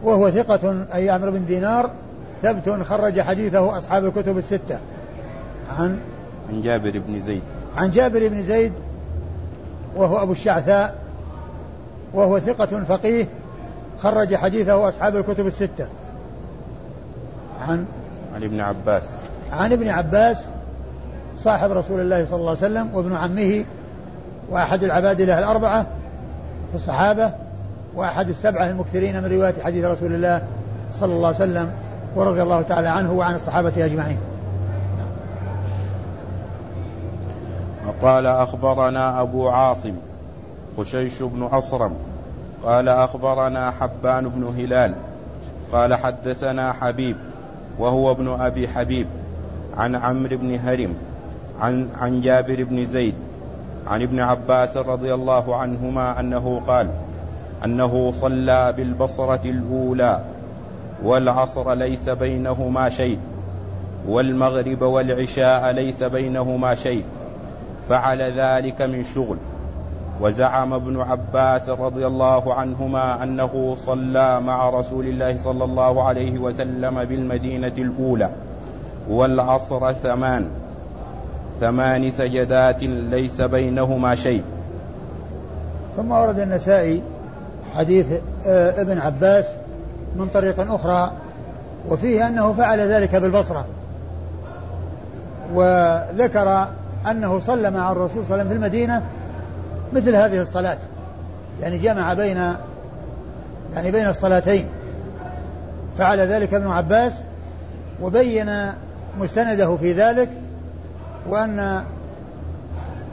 وهو 0.03 0.29
ثقة 0.29 0.85
أي 0.93 1.09
عمرو 1.09 1.31
بن 1.31 1.45
دينار 1.45 1.89
ثبت 2.41 2.83
خرج 2.83 3.21
حديثه 3.21 3.77
أصحاب 3.77 4.05
الكتب 4.05 4.37
الستة. 4.37 4.79
عن 5.79 5.99
عن 6.49 6.61
جابر 6.61 6.99
بن 7.07 7.19
زيد. 7.19 7.41
عن 7.77 7.91
جابر 7.91 8.27
بن 8.27 8.43
زيد 8.43 8.73
وهو 9.95 10.23
أبو 10.23 10.31
الشعثاء 10.31 10.95
وهو 12.13 12.39
ثقة 12.39 12.83
فقيه 12.83 13.27
خرج 14.03 14.35
حديثه 14.35 14.89
أصحاب 14.89 15.15
الكتب 15.15 15.47
الستة. 15.47 15.87
عن 17.67 17.85
عن 18.35 18.43
ابن 18.43 18.59
عباس. 18.59 19.17
عن 19.51 19.71
ابن 19.71 19.89
عباس 19.89 20.45
صاحب 21.37 21.71
رسول 21.71 21.99
الله 21.99 22.25
صلى 22.25 22.35
الله 22.35 22.49
عليه 22.49 22.59
وسلم 22.59 22.89
وابن 22.93 23.15
عمه 23.15 23.65
وأحد 24.49 24.83
العباد 24.83 25.21
له 25.21 25.39
الأربعة 25.39 25.83
في 26.69 26.75
الصحابة 26.75 27.31
وأحد 27.95 28.29
السبعة 28.29 28.69
المكثرين 28.69 29.23
من 29.23 29.31
رواية 29.31 29.53
حديث 29.63 29.85
رسول 29.85 30.13
الله 30.13 30.41
صلى 30.93 31.13
الله 31.13 31.27
عليه 31.27 31.37
وسلم 31.37 31.71
ورضي 32.15 32.41
الله 32.41 32.61
تعالى 32.61 32.87
عنه 32.87 33.11
وعن 33.13 33.35
الصحابة 33.35 33.85
أجمعين. 33.85 34.17
وقال 37.87 38.25
أخبرنا 38.25 39.21
أبو 39.21 39.49
عاصم 39.49 39.93
خشيش 40.77 41.23
بن 41.23 41.43
أصرم 41.43 41.95
قال 42.63 42.89
أخبرنا 42.89 43.71
حبان 43.71 44.29
بن 44.29 44.43
هلال 44.57 44.93
قال 45.71 45.95
حدثنا 45.95 46.73
حبيب 46.73 47.15
وهو 47.79 48.11
ابن 48.11 48.37
أبي 48.39 48.67
حبيب 48.67 49.07
عن 49.77 49.95
عمرو 49.95 50.37
بن 50.37 50.55
هرم 50.55 50.95
عن 51.61 51.89
عن 52.01 52.21
جابر 52.21 52.63
بن 52.63 52.85
زيد 52.85 53.15
عن 53.87 54.01
ابن 54.01 54.19
عباس 54.19 54.77
رضي 54.77 55.13
الله 55.13 55.55
عنهما 55.55 56.19
أنه 56.19 56.61
قال 56.67 56.89
أنه 57.65 58.11
صلى 58.11 58.73
بالبصرة 58.77 59.41
الأولى 59.45 60.21
والعصر 61.03 61.73
ليس 61.73 62.09
بينهما 62.09 62.89
شيء 62.89 63.19
والمغرب 64.07 64.81
والعشاء 64.81 65.71
ليس 65.71 66.03
بينهما 66.03 66.75
شيء 66.75 67.03
فعل 67.89 68.21
ذلك 68.21 68.81
من 68.81 69.03
شغل 69.03 69.37
وزعم 70.21 70.73
ابن 70.73 71.01
عباس 71.01 71.69
رضي 71.69 72.07
الله 72.07 72.53
عنهما 72.53 73.23
أنه 73.23 73.77
صلى 73.85 74.41
مع 74.41 74.69
رسول 74.69 75.05
الله 75.07 75.37
صلى 75.37 75.63
الله 75.63 76.03
عليه 76.03 76.39
وسلم 76.39 77.03
بالمدينة 77.03 77.73
الأولى 77.77 78.29
والعصر 79.09 79.93
ثمان. 79.93 80.47
ثمان 81.61 82.11
سجدات 82.11 82.83
ليس 82.83 83.41
بينهما 83.41 84.15
شيء. 84.15 84.43
ثم 85.97 86.11
ورد 86.11 86.39
النسائي 86.39 87.01
حديث 87.75 88.05
آه، 88.47 88.81
ابن 88.81 88.97
عباس 88.97 89.45
من 90.15 90.27
طريق 90.27 90.71
أخرى 90.71 91.11
وفيه 91.89 92.27
أنه 92.27 92.53
فعل 92.53 92.79
ذلك 92.79 93.15
بالبصرة. 93.15 93.65
وذكر 95.53 96.67
أنه 97.11 97.39
صلى 97.39 97.71
مع 97.71 97.91
الرسول 97.91 98.25
صلى 98.25 98.33
الله 98.33 98.33
عليه 98.33 98.43
وسلم 98.43 98.49
في 98.49 98.55
المدينة 98.55 99.03
مثل 99.93 100.15
هذه 100.15 100.41
الصلاة. 100.41 100.77
يعني 101.61 101.77
جمع 101.77 102.13
بين 102.13 102.37
يعني 103.75 103.91
بين 103.91 104.09
الصلاتين. 104.09 104.65
فعل 105.97 106.19
ذلك 106.19 106.53
ابن 106.53 106.67
عباس 106.67 107.13
وبين 108.01 108.51
مستنده 109.19 109.77
في 109.77 109.93
ذلك 109.93 110.29
وأن 111.29 111.83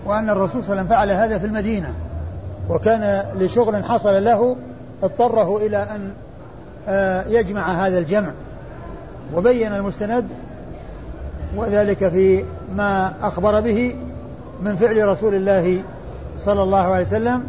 وأن 0.05 0.31
الرسول 0.31 0.65
صلى 0.65 0.81
الله 0.81 0.83
عليه 0.83 0.83
وسلم 0.83 0.87
فعل 0.87 1.11
هذا 1.11 1.39
في 1.39 1.47
المدينة. 1.47 1.95
وكان 2.71 3.25
لشغل 3.39 3.85
حصل 3.85 4.25
له 4.25 4.57
اضطره 5.03 5.57
إلى 5.57 5.77
أن 5.77 6.13
آه، 6.89 7.25
يجمع 7.29 7.87
هذا 7.87 7.99
الجمع. 7.99 8.31
وبين 9.35 9.73
المستند 9.73 10.29
وذلك 11.57 12.09
في 12.09 12.45
ما 12.77 13.15
أخبر 13.23 13.61
به 13.61 13.97
من 14.63 14.77
فعل 14.77 15.09
رسول 15.09 15.35
الله 15.35 15.83
صلى 16.45 16.63
الله 16.63 16.79
عليه 16.79 17.07
وسلم 17.07 17.43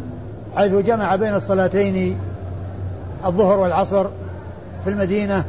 حيث 0.56 0.72
جمع 0.72 1.16
بين 1.16 1.34
الصلاتين 1.34 2.18
الظهر 3.26 3.58
والعصر 3.58 4.06
في 4.84 4.90
المدينة 4.90 5.44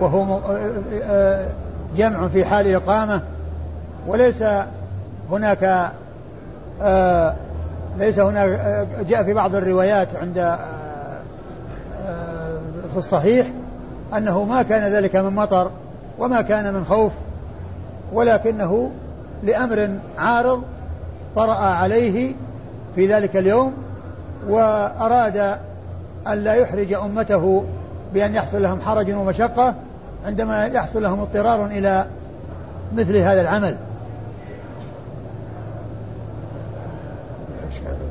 وهو 0.00 0.34
آه، 0.34 0.70
آه، 1.02 1.48
جمع 1.96 2.28
في 2.28 2.44
حال 2.44 2.74
إقامة 2.74 3.20
وليس 4.06 4.44
هناك 5.30 5.90
آه 6.82 7.34
ليس 7.98 8.18
هناك 8.18 8.48
آه 8.48 8.86
جاء 9.08 9.24
في 9.24 9.34
بعض 9.34 9.54
الروايات 9.54 10.16
عند 10.16 10.38
آه 10.38 10.58
آه 12.06 12.58
في 12.92 12.96
الصحيح 12.96 13.46
أنه 14.16 14.44
ما 14.44 14.62
كان 14.62 14.92
ذلك 14.92 15.16
من 15.16 15.34
مطر 15.34 15.70
وما 16.18 16.42
كان 16.42 16.74
من 16.74 16.84
خوف 16.84 17.12
ولكنه 18.12 18.90
لأمر 19.42 19.90
عارض 20.18 20.62
طرأ 21.36 21.54
عليه 21.54 22.32
في 22.94 23.06
ذلك 23.06 23.36
اليوم 23.36 23.72
وأراد 24.48 25.36
أن 26.26 26.44
لا 26.44 26.54
يحرج 26.54 26.92
أمته 26.92 27.64
بأن 28.14 28.34
يحصل 28.34 28.62
لهم 28.62 28.80
حرج 28.80 29.12
ومشقة 29.12 29.74
عندما 30.26 30.66
يحصل 30.66 31.02
لهم 31.02 31.20
اضطرار 31.20 31.66
إلى 31.66 32.06
مثل 32.96 33.16
هذا 33.16 33.40
العمل. 33.40 33.76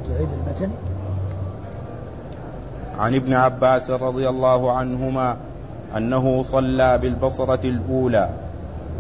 تعيد 0.08 0.30
المتن. 0.34 0.72
عن 3.00 3.16
ابن 3.16 3.34
عباس 3.34 3.92
رضي 3.92 4.30
الله 4.30 4.72
عنهما 4.72 5.38
أنه 5.98 6.44
صلى 6.44 6.98
بالبصرة 6.98 7.60
الأولى 7.64 8.30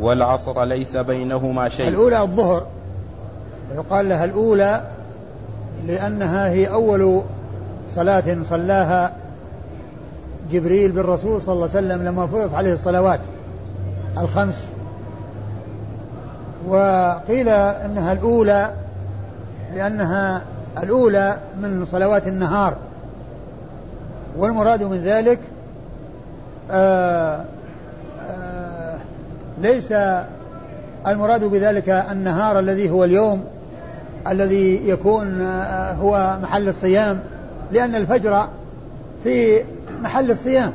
والعصر 0.01 0.63
ليس 0.63 0.97
بينهما 0.97 1.69
شيء. 1.69 1.87
الأولى 1.87 2.21
الظهر 2.21 2.65
ويقال 3.71 4.09
لها 4.09 4.25
الأولى 4.25 4.81
لأنها 5.87 6.49
هي 6.49 6.67
أول 6.67 7.21
صلاة 7.95 8.37
صلاها 8.49 9.13
جبريل 10.51 10.91
بالرسول 10.91 11.41
صلى 11.41 11.53
الله 11.53 11.69
عليه 11.75 11.87
وسلم 11.87 12.03
لما 12.07 12.27
فرضت 12.27 12.53
عليه 12.53 12.73
الصلوات 12.73 13.19
الخمس. 14.17 14.65
وقيل 16.67 17.49
إنها 17.49 18.13
الأولى 18.13 18.71
لأنها 19.75 20.41
الأولى 20.83 21.37
من 21.61 21.85
صلوات 21.91 22.27
النهار. 22.27 22.73
والمراد 24.37 24.83
من 24.83 25.03
ذلك 25.03 25.39
آآ 26.71 27.35
آه، 27.35 27.45
آآ 28.21 28.93
آه، 28.93 28.97
ليس 29.61 29.93
المراد 31.07 31.43
بذلك 31.43 31.89
النهار 31.89 32.59
الذي 32.59 32.89
هو 32.89 33.03
اليوم 33.03 33.43
الذي 34.27 34.89
يكون 34.89 35.41
آه، 35.41 35.93
هو 35.93 36.37
محل 36.43 36.67
الصيام 36.67 37.19
لأن 37.71 37.95
الفجر 37.95 38.47
في 39.23 39.63
محل 40.01 40.31
الصيام 40.31 40.73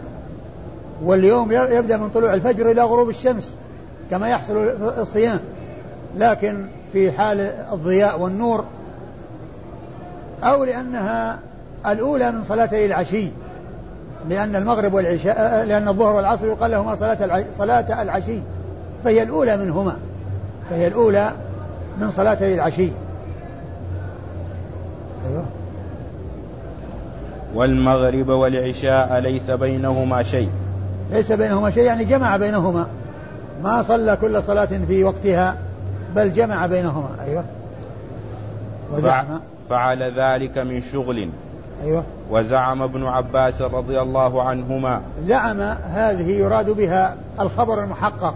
واليوم 1.05 1.53
يبدأ 1.53 1.97
من 1.97 2.09
طلوع 2.09 2.35
الفجر 2.35 2.71
إلى 2.71 2.83
غروب 2.83 3.09
الشمس 3.09 3.55
كما 4.11 4.29
يحصل 4.29 4.57
الصيام. 4.99 5.39
لكن 6.17 6.67
في 6.93 7.13
حال 7.13 7.41
الضياء 7.73 8.21
والنور 8.21 8.65
أو 10.43 10.65
لأنها 10.65 11.39
الأولى 11.87 12.31
من 12.33 12.43
صلاتي 12.43 12.87
العشي 12.87 13.29
لأن 14.29 14.57
المغرب 14.57 14.95
والعشاء 14.95 15.65
لأن 15.65 15.89
الظهر 15.89 16.17
والعصر 16.17 16.47
يقال 16.47 16.71
لهما 16.71 16.95
صلاة 16.95 17.45
صلاة 17.59 18.03
العشي 18.03 18.39
فهي 19.05 19.23
الأولى 19.23 19.57
منهما 19.57 19.97
فهي 20.71 20.87
الأولى 20.87 21.33
من 22.01 22.11
صلاتي 22.11 22.55
العشي. 22.55 22.91
أيوه. 25.31 25.45
والمغرب 27.55 28.29
والعشاء 28.29 29.19
ليس 29.19 29.51
بينهما 29.51 30.23
شيء. 30.23 30.51
ليس 31.11 31.33
بينهما 31.33 31.71
شيء 31.71 31.83
يعني 31.83 32.05
جمع 32.05 32.37
بينهما. 32.37 32.87
ما 33.63 33.83
صلى 33.83 34.17
كل 34.21 34.43
صلاة 34.43 34.69
في 34.89 35.05
وقتها 35.05 35.57
بل 36.17 36.33
جمع 36.33 36.67
بينهما. 36.67 37.09
أيوة. 37.27 37.45
وزعم. 38.93 39.41
فعل 39.71 40.03
ذلك 40.03 40.59
من 40.59 40.83
شغل. 40.93 41.29
أيوة. 41.85 42.05
وزعم 42.31 42.83
ابن 42.83 43.07
عباس 43.07 43.63
رضي 43.63 44.01
الله 44.01 44.43
عنهما. 44.43 45.01
زعم 45.27 45.61
هذه 45.95 46.31
يراد 46.31 46.71
بها 46.71 47.17
الخبر 47.41 47.85
المحقق 47.85 48.35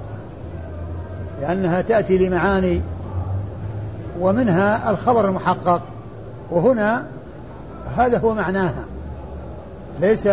لأنها 1.41 1.81
تأتي 1.81 2.19
لمعاني 2.19 2.81
ومنها 4.21 4.91
الخبر 4.91 5.29
المحقق. 5.29 5.83
وهنا 6.51 7.05
هذا 7.97 8.19
هو 8.19 8.35
معناها. 8.35 8.85
ليس 10.01 10.29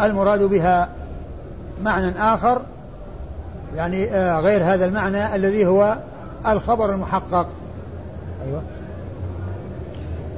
المراد 0.00 0.42
بها 0.42 0.88
معنى 1.82 2.12
آخر 2.18 2.62
يعني 3.76 4.10
آه، 4.10 4.40
غير 4.40 4.64
هذا 4.64 4.84
المعنى 4.84 5.34
الذي 5.34 5.66
هو 5.66 5.96
الخبر 6.48 6.94
المحقق. 6.94 7.46
أيوة. 8.46 8.62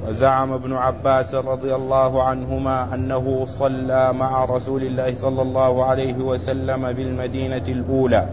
وزعم 0.09 0.53
ابن 0.53 0.72
عباس 0.72 1.35
رضي 1.35 1.75
الله 1.75 2.22
عنهما 2.22 2.95
أنه 2.95 3.47
صلى 3.47 4.12
مع 4.12 4.45
رسول 4.45 4.83
الله 4.83 5.14
صلى 5.14 5.43
الله 5.43 5.85
عليه 5.85 6.14
وسلم 6.14 6.93
بالمدينة 6.93 7.57
الأولى. 7.68 8.27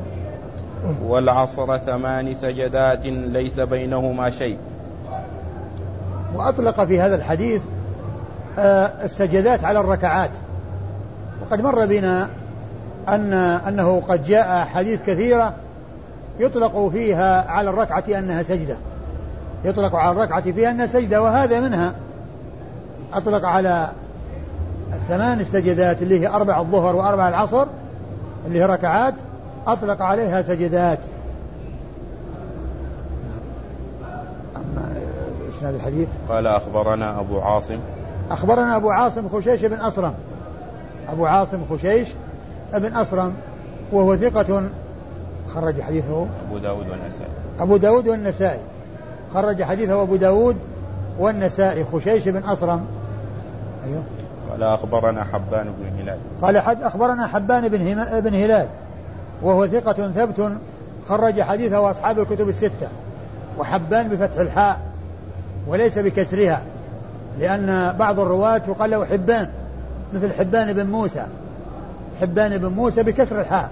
والعصر 1.05 1.77
ثمان 1.77 2.33
سجدات 2.33 3.05
ليس 3.05 3.59
بينهما 3.59 4.29
شيء. 4.29 4.57
وأطلق 6.35 6.83
في 6.83 7.01
هذا 7.01 7.15
الحديث 7.15 7.61
آه، 8.59 8.91
السجدات 9.03 9.63
على 9.65 9.79
الركعات. 9.79 10.29
وقد 11.41 11.61
مر 11.61 11.85
بنا 11.85 12.27
أن 13.09 13.33
أنه 13.33 14.01
قد 14.07 14.23
جاء 14.23 14.65
حديث 14.65 14.99
كثيرة 15.07 15.53
يطلق 16.39 16.89
فيها 16.89 17.51
على 17.51 17.69
الركعة 17.69 18.03
أنها 18.09 18.43
سجدة. 18.43 18.77
يطلق 19.65 19.95
على 19.95 20.11
الركعة 20.11 20.51
فيها 20.51 20.71
أنها 20.71 20.87
سجدة 20.87 21.21
وهذا 21.21 21.59
منها. 21.59 21.93
أطلق 23.13 23.45
على 23.45 23.89
الثمان 24.93 25.39
السجدات 25.39 26.01
اللي 26.01 26.19
هي 26.19 26.27
أربع 26.27 26.59
الظهر 26.59 26.95
وأربع 26.95 27.29
العصر 27.29 27.65
اللي 28.47 28.59
هي 28.59 28.65
ركعات 28.65 29.13
أطلق 29.67 30.01
عليها 30.01 30.41
سجدات. 30.41 30.99
هذا 35.63 35.75
الحديث؟ 35.75 36.07
قال 36.29 36.47
أخبرنا 36.47 37.19
أبو 37.19 37.39
عاصم. 37.39 37.79
أخبرنا 38.31 38.75
أبو 38.75 38.89
عاصم 38.89 39.29
خشيش 39.29 39.65
بن 39.65 39.77
أصرم 39.77 40.13
أبو 41.09 41.25
عاصم 41.25 41.65
خشيش 41.69 42.09
بن 42.73 42.93
أصرم 42.93 43.33
وهو 43.91 44.15
ثقة 44.15 44.63
خرج 45.53 45.81
حديثه. 45.81 46.25
أبو 46.47 46.57
داود 46.57 46.89
والنسائي. 46.89 47.31
أبو 47.59 47.77
داود 47.77 48.07
والنسائي. 48.07 48.59
خرج 49.33 49.63
حديثه 49.63 50.01
أبو 50.01 50.15
داود 50.15 50.57
والنسائي. 51.19 51.85
خشيش 51.93 52.27
بن 52.27 52.43
أصرم 52.43 52.85
أيوه. 53.85 54.03
قال 54.51 54.63
أخبرنا 54.63 55.23
حبان 55.23 55.65
بن 55.79 56.01
هلال. 56.01 56.17
قال 56.41 56.59
حد 56.59 56.83
أخبرنا 56.83 57.27
حبان 57.27 57.67
بن, 57.67 58.05
بن 58.21 58.35
هلال 58.35 58.67
وهو 59.41 59.67
ثقة 59.67 60.11
ثبت 60.11 60.51
خرج 61.07 61.41
حديثه 61.41 61.91
أصحاب 61.91 62.19
الكتب 62.19 62.49
الستة. 62.49 62.87
وحبان 63.59 64.07
بفتح 64.07 64.37
الحاء. 64.37 64.90
وليس 65.67 65.97
بكسرها 65.97 66.61
لأن 67.39 67.95
بعض 67.99 68.19
الرواة 68.19 68.61
يقال 68.67 68.89
له 68.89 69.05
حبان 69.05 69.49
مثل 70.13 70.33
حبان 70.33 70.73
بن 70.73 70.87
موسى. 70.87 71.25
حبان 72.21 72.57
بن 72.57 72.67
موسى 72.67 73.03
بكسر 73.03 73.41
الحاء. 73.41 73.69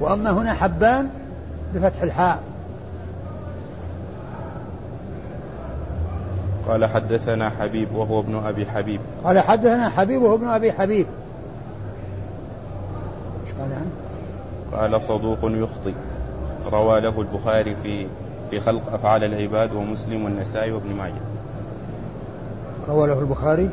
وأما 0.00 0.30
هنا 0.30 0.52
حبان 0.52 1.08
بفتح 1.74 2.02
الحاء. 2.02 2.38
قال 6.68 6.84
حدثنا 6.84 7.50
حبيب 7.50 7.94
وهو 7.94 8.20
ابن 8.20 8.36
أبي 8.46 8.66
حبيب. 8.66 9.00
قال 9.24 9.40
حدثنا 9.40 9.88
حبيب 9.88 10.22
وهو 10.22 10.34
ابن 10.34 10.48
أبي 10.48 10.72
حبيب. 10.72 11.06
إيش 13.46 13.54
قال 13.60 13.72
عنه؟ 13.72 13.90
قال 14.72 15.02
صدوق 15.02 15.38
يخطئ. 15.42 15.94
روى 16.72 17.00
له 17.00 17.20
البخاري 17.20 17.76
في 17.82 18.06
في 18.50 18.60
خلق 18.60 18.92
أفعال 18.92 19.24
العباد 19.24 19.74
ومسلم 19.74 20.24
والنسائي 20.24 20.72
وابن 20.72 20.94
ماجه. 20.94 21.20
روى 22.88 23.08
له 23.08 23.18
البخاري. 23.18 23.70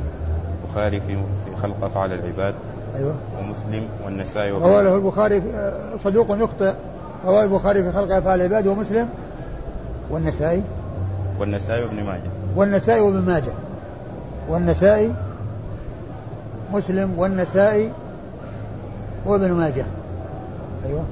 البخاري 0.64 1.00
في 1.00 1.16
في 1.16 1.56
خلق 1.62 1.84
أفعال 1.84 2.14
العباد 2.14 2.56
أيوة. 2.96 3.16
ومسلم 3.40 3.88
والنسائي 4.06 4.52
روى 4.52 4.84
له 4.84 4.96
البخاري 4.96 5.44
صدوق 6.04 6.28
يخطئ. 6.32 6.74
روى 7.26 7.44
البخاري 7.44 7.84
في 7.84 7.92
خلق 7.92 8.16
أفعال 8.16 8.42
العباد 8.42 8.68
ومسلم 8.68 9.10
والنسائي. 10.10 10.64
والنسائي 11.40 11.84
وابن 11.84 12.04
ماجه. 12.04 12.30
والنسائي 12.56 13.02
وابن 13.02 13.22
ماجه. 13.22 13.54
والنسائي 14.50 15.14
مسلم 16.74 17.20
والنسائي 17.20 17.92
وابن 19.26 19.52
ماجه. 19.52 19.86
أيوة. 20.86 21.04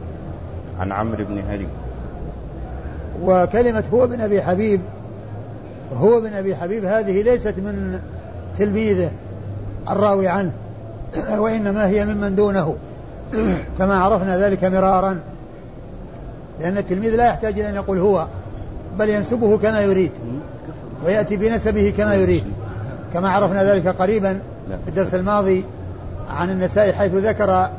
عن 0.80 0.91
عمرو 0.91 1.26
بن 1.26 1.39
هري 1.39 1.68
وكلمة 3.24 3.84
هو 3.93 4.07
بن 4.07 4.22
أبي 4.22 4.41
حبيب 4.41 4.82
هو 5.97 6.22
بن 6.22 6.34
أبي 6.34 6.55
حبيب 6.55 6.86
هذه 6.86 7.22
ليست 7.22 7.53
من 7.57 7.99
تلميذه 8.59 9.12
الراوي 9.89 10.28
عنه 10.28 10.51
وإنما 11.43 11.88
هي 11.88 12.05
ممن 12.05 12.36
دونه 12.36 12.76
كما 13.78 13.95
عرفنا 13.95 14.38
ذلك 14.38 14.64
مرارا 14.64 15.20
لأن 16.59 16.78
التلميذ 16.78 17.16
لا 17.16 17.26
يحتاج 17.26 17.59
إلى 17.59 17.70
أن 17.70 17.76
يقول 17.76 17.99
هو 17.99 18.28
بل 18.99 19.09
ينسبه 19.09 19.57
كما 19.57 19.82
يريد 19.82 20.12
ويأتي 21.05 21.38
بنسبه 21.38 21.93
كما 21.97 22.16
يريد 22.16 22.43
كما 23.14 23.30
عرفنا 23.30 23.74
ذلك 23.74 23.88
قريبا 23.88 24.39
في 24.68 24.89
الدرس 24.89 25.14
الماضي 25.14 25.66
عن 26.30 26.49
النسائي 26.49 26.93
حيث 26.93 27.14
ذكر 27.14 27.70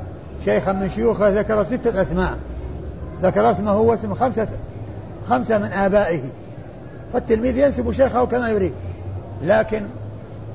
شيخا 0.45 0.73
من 0.73 0.91
شيوخه 0.91 1.29
ذكر 1.29 1.65
ستة 1.65 2.03
أسماء 2.03 2.37
ذكر 3.23 3.51
اسمه 3.51 3.81
واسم 3.81 4.15
خمسة 4.15 4.49
خمسة 5.29 5.59
من 5.59 5.73
آبائه 5.73 6.21
فالتلميذ 7.13 7.59
ينسب 7.59 7.93
شيخه 7.93 8.27
كما 8.27 8.49
يريد. 8.49 8.73
لكن 9.45 9.83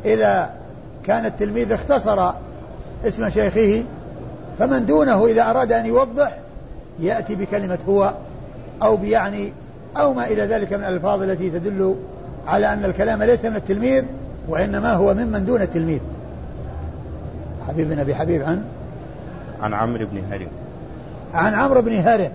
إذا 0.06 0.50
كان 1.06 1.26
التلميذ 1.26 1.72
اختصر 1.72 2.32
اسم 3.06 3.30
شيخه 3.30 3.84
فمن 4.60 4.86
دونه 4.86 5.26
إذا 5.26 5.50
أراد 5.50 5.72
أن 5.72 5.86
يوضح 5.86 6.38
يأتي 7.00 7.36
بكلمة 7.36 7.78
هو 7.90 8.14
أو 8.84 8.98
بيعني 8.98 9.54
أو 9.98 10.14
ما 10.14 10.28
إلى 10.28 10.44
ذلك 10.44 10.74
من 10.74 10.84
الألفاظ 10.84 11.22
التي 11.22 11.50
تدل 11.50 11.96
على 12.48 12.74
أن 12.74 12.86
الكلام 12.86 13.24
ليس 13.24 13.46
من 13.46 13.56
التلميذ 13.56 14.04
وإنما 14.50 14.94
هو 14.94 15.14
ممن 15.14 15.46
دون 15.46 15.62
التلميذ. 15.62 16.00
حبيب 17.68 17.90
بن 17.90 18.00
أبي 18.00 18.16
حبيب 18.16 18.44
عن؟ 18.44 18.64
عن 19.62 19.74
عمرو 19.74 20.06
بن 20.12 20.24
هرم 20.32 20.48
عن 21.34 21.54
عمرو 21.54 21.82
بن 21.82 21.94
هرم 21.94 22.32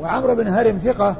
وعمرو 0.00 0.34
بن 0.34 0.48
هرم 0.48 0.78
ثقة 0.84 1.16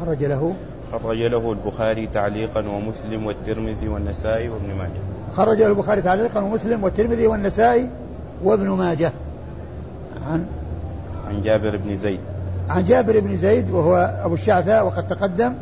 خرج 0.00 0.24
له. 0.24 0.54
خرج 0.92 1.22
له 1.22 1.52
البخاري 1.52 2.06
تعليقا 2.06 2.68
ومسلم 2.68 3.26
والترمذي 3.26 3.88
والنسائي 3.88 4.48
وابن 4.48 4.74
ماجه. 4.78 5.00
خرج 5.36 5.58
له 5.58 5.66
البخاري 5.66 6.02
تعليقا 6.02 6.40
ومسلم 6.40 6.84
والترمذي 6.84 7.26
والنسائي 7.26 7.88
وابن 8.44 8.68
ماجه. 8.68 9.12
عن 10.30 10.46
عن 11.28 11.42
جابر 11.42 11.76
بن 11.76 11.96
زيد. 11.96 12.20
عن 12.68 12.84
جابر 12.84 13.20
بن 13.20 13.36
زيد 13.36 13.70
وهو 13.70 14.20
أبو 14.24 14.34
الشعثاء 14.34 14.86
وقد 14.86 15.08
تقدم. 15.08 15.54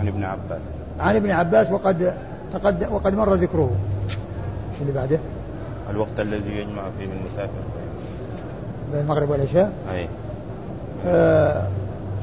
عن 0.00 0.08
ابن 0.08 0.24
عباس. 0.24 0.62
عن 1.00 1.16
ابن 1.16 1.30
عباس 1.30 1.72
وقد 1.72 2.14
تقدم 2.52 2.92
وقد 2.92 3.14
مر 3.14 3.34
ذكره. 3.34 3.70
شو 4.78 4.82
اللي 4.82 4.92
بعده؟ 4.92 5.18
الوقت 5.90 6.20
الذي 6.20 6.50
يجمع 6.50 6.82
فيه 6.98 7.04
المسافر. 7.04 7.62
بين 8.92 9.00
المغرب 9.00 9.30
والعشاء؟ 9.30 9.72
أي. 9.92 10.08
آه 11.06 11.66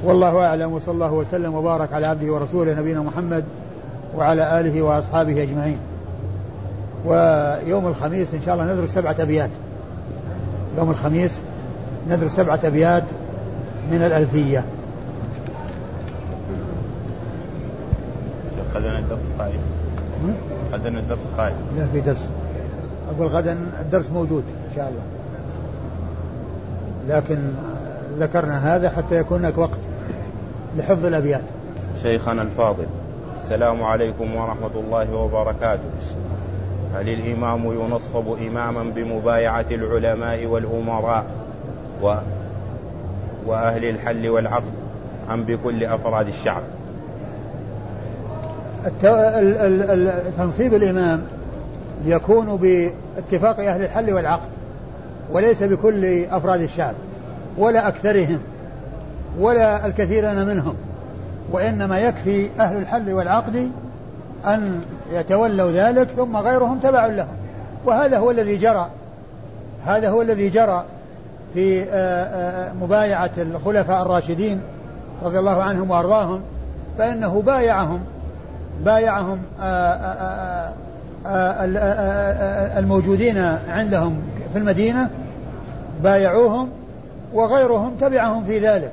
والله 0.03 0.45
أعلم 0.45 0.73
وصلى 0.73 0.93
الله 0.93 1.13
وسلم 1.13 1.55
وبارك 1.55 1.93
على 1.93 2.07
عبده 2.07 2.33
ورسوله 2.33 2.73
نبينا 2.73 3.01
محمد 3.01 3.43
وعلى 4.15 4.59
آله 4.59 4.81
وأصحابه 4.81 5.43
أجمعين. 5.43 5.77
ويوم 7.05 7.87
الخميس 7.87 8.33
إن 8.33 8.41
شاء 8.41 8.53
الله 8.55 8.73
ندرس 8.73 8.89
سبعة 8.89 9.15
أبيات. 9.19 9.49
يوم 10.77 10.91
الخميس 10.91 11.41
ندرس 12.09 12.31
سبعة 12.31 12.59
أبيات 12.63 13.03
من 13.91 14.01
الألفية. 14.01 14.63
غدا 18.75 18.99
الدرس 18.99 19.21
قائم. 19.39 19.59
غدا 20.73 20.89
الدرس 20.89 21.19
قائم. 21.37 21.55
لا 21.77 21.87
في 21.87 22.01
درس. 22.01 22.29
أقول 23.09 23.27
غدا 23.27 23.57
الدرس 23.81 24.11
موجود 24.11 24.43
إن 24.69 24.75
شاء 24.75 24.89
الله. 24.89 25.03
لكن 27.15 27.37
ذكرنا 28.19 28.75
هذا 28.75 28.89
حتى 28.89 29.15
يكون 29.15 29.39
هناك 29.39 29.57
وقت. 29.57 29.79
لحفظ 30.77 31.05
الأبيات. 31.05 31.43
شيخنا 32.01 32.41
الفاضل 32.41 32.85
السلام 33.37 33.83
عليكم 33.83 34.35
ورحمة 34.35 34.71
الله 34.75 35.15
وبركاته. 35.15 35.83
هل 36.95 37.09
الإمام 37.09 37.65
ينصب 37.65 38.37
إماما 38.47 38.83
بمبايعة 38.95 39.65
العلماء 39.71 40.45
والأمراء 40.45 41.25
و 42.01 42.15
وأهل 43.45 43.85
الحل 43.89 44.29
والعقد 44.29 44.71
أم 45.33 45.43
بكل 45.43 45.83
أفراد 45.83 46.27
الشعب؟ 46.27 46.61
تنصيب 50.37 50.73
الإمام 50.73 51.21
يكون 52.05 52.57
باتفاق 52.57 53.59
أهل 53.59 53.83
الحل 53.83 54.13
والعقد 54.13 54.49
وليس 55.31 55.63
بكل 55.63 56.25
أفراد 56.25 56.61
الشعب 56.61 56.93
ولا 57.57 57.87
أكثرهم. 57.87 58.39
ولا 59.39 59.85
الكثيرين 59.85 60.47
منهم. 60.47 60.75
وإنما 61.51 61.99
يكفي 61.99 62.49
أهل 62.59 62.77
الحل 62.77 63.13
والعقد 63.13 63.71
أن 64.45 64.81
يتولوا 65.11 65.71
ذلك 65.71 66.07
ثم 66.07 66.37
غيرهم 66.37 66.79
تبع 66.79 67.05
لهم. 67.05 67.27
وهذا 67.85 68.17
هو 68.17 68.31
الذي 68.31 68.57
جرى. 68.57 68.89
هذا 69.85 70.09
هو 70.09 70.21
الذي 70.21 70.49
جرى 70.49 70.83
في 71.53 71.83
آه، 71.83 71.85
آه، 71.93 72.73
مبايعة 72.73 73.31
الخلفاء 73.37 74.01
الراشدين 74.01 74.61
رضي 75.23 75.39
الله 75.39 75.63
عنهم 75.63 75.91
وأرضاهم. 75.91 76.41
فإنه 76.97 77.41
بايعهم 77.41 77.99
بايعهم 78.85 79.39
آه، 79.61 80.73
الموجودين 82.79 83.37
عندهم 83.69 84.21
في 84.53 84.59
المدينة 84.59 85.09
بايعوهم 86.03 86.69
وغيرهم 87.33 87.95
تبعهم 88.01 88.45
في 88.45 88.59
ذلك. 88.59 88.91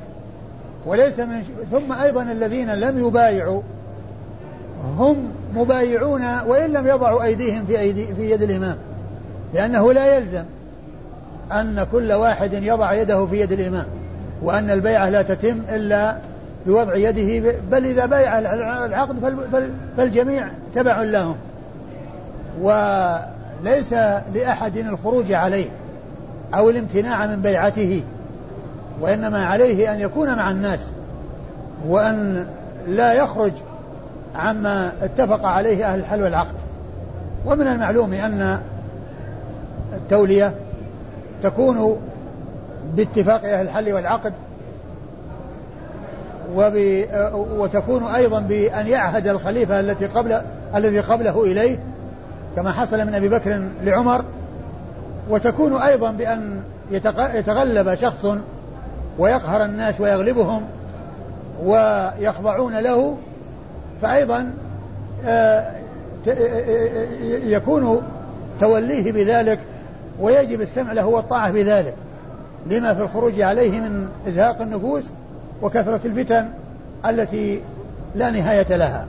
وليس 0.86 1.20
من 1.20 1.42
ثم 1.70 1.92
أيضا 1.92 2.22
الذين 2.22 2.74
لم 2.74 3.06
يبايعوا 3.06 3.62
هم 4.98 5.16
مبايعون 5.54 6.22
وإن 6.46 6.72
لم 6.72 6.86
يضعوا 6.86 7.22
أيديهم 7.22 7.64
في, 7.66 7.80
أيدي 7.80 8.14
في 8.14 8.30
يد 8.30 8.42
الإمام 8.42 8.76
لأنه 9.54 9.92
لا 9.92 10.16
يلزم 10.16 10.44
أن 11.52 11.86
كل 11.92 12.12
واحد 12.12 12.52
يضع 12.52 12.92
يده 12.92 13.26
في 13.26 13.40
يد 13.40 13.52
الإمام 13.52 13.86
وأن 14.42 14.70
البيعة 14.70 15.08
لا 15.08 15.22
تتم 15.22 15.62
إلا 15.68 16.16
بوضع 16.66 16.94
يده 16.94 17.52
بل 17.70 17.86
إذا 17.86 18.06
بايع 18.06 18.38
العقد 18.84 19.16
فالجميع 19.96 20.48
تبع 20.74 21.02
لهم 21.02 21.36
وليس 22.60 23.92
لأحد 24.34 24.76
الخروج 24.76 25.32
عليه 25.32 25.68
أو 26.54 26.70
الامتناع 26.70 27.26
من 27.26 27.42
بيعته. 27.42 28.02
وإنما 29.00 29.46
عليه 29.46 29.92
أن 29.92 30.00
يكون 30.00 30.36
مع 30.36 30.50
الناس 30.50 30.80
وأن 31.88 32.46
لا 32.88 33.12
يخرج 33.12 33.52
عما 34.36 34.92
اتفق 35.02 35.46
عليه 35.46 35.92
أهل 35.92 35.98
الحل 35.98 36.22
والعقد. 36.22 36.54
ومن 37.46 37.66
المعلوم 37.66 38.12
أن 38.12 38.60
التولية 39.92 40.54
تكون 41.42 42.00
باتفاق 42.96 43.44
أهل 43.44 43.64
الحل 43.64 43.92
والعقد 43.92 44.32
وب... 46.54 47.04
وتكون 47.58 48.04
أيضا 48.04 48.40
بأن 48.40 48.86
يعهد 48.86 49.28
الخليفة 49.28 49.80
التي 49.80 50.06
قبل 50.06 50.40
الذي 50.74 51.00
قبله 51.00 51.44
إليه 51.44 51.78
كما 52.56 52.72
حصل 52.72 53.06
من 53.06 53.14
أبي 53.14 53.28
بكر 53.28 53.62
لعمر 53.84 54.24
وتكون 55.30 55.72
أيضا 55.76 56.10
بأن 56.10 56.60
يتغلب 57.34 57.94
شخص 57.94 58.26
ويقهر 59.18 59.64
الناس 59.64 60.00
ويغلبهم 60.00 60.62
ويخضعون 61.64 62.78
له 62.78 63.16
فأيضا 64.02 64.50
آه، 65.24 65.74
آه، 66.28 66.30
آه، 66.30 67.06
يكون 67.44 68.02
توليه 68.60 69.12
بذلك 69.12 69.58
ويجب 70.20 70.60
السمع 70.60 70.92
له 70.92 71.06
والطاعة 71.06 71.50
بذلك 71.52 71.94
لما 72.66 72.94
في 72.94 73.02
الخروج 73.02 73.40
عليه 73.40 73.80
من 73.80 74.08
إزهاق 74.28 74.62
النفوس 74.62 75.04
وكثرة 75.62 76.00
الفتن 76.04 76.48
التي 77.06 77.60
لا 78.14 78.30
نهاية 78.30 78.76
لها. 78.76 79.06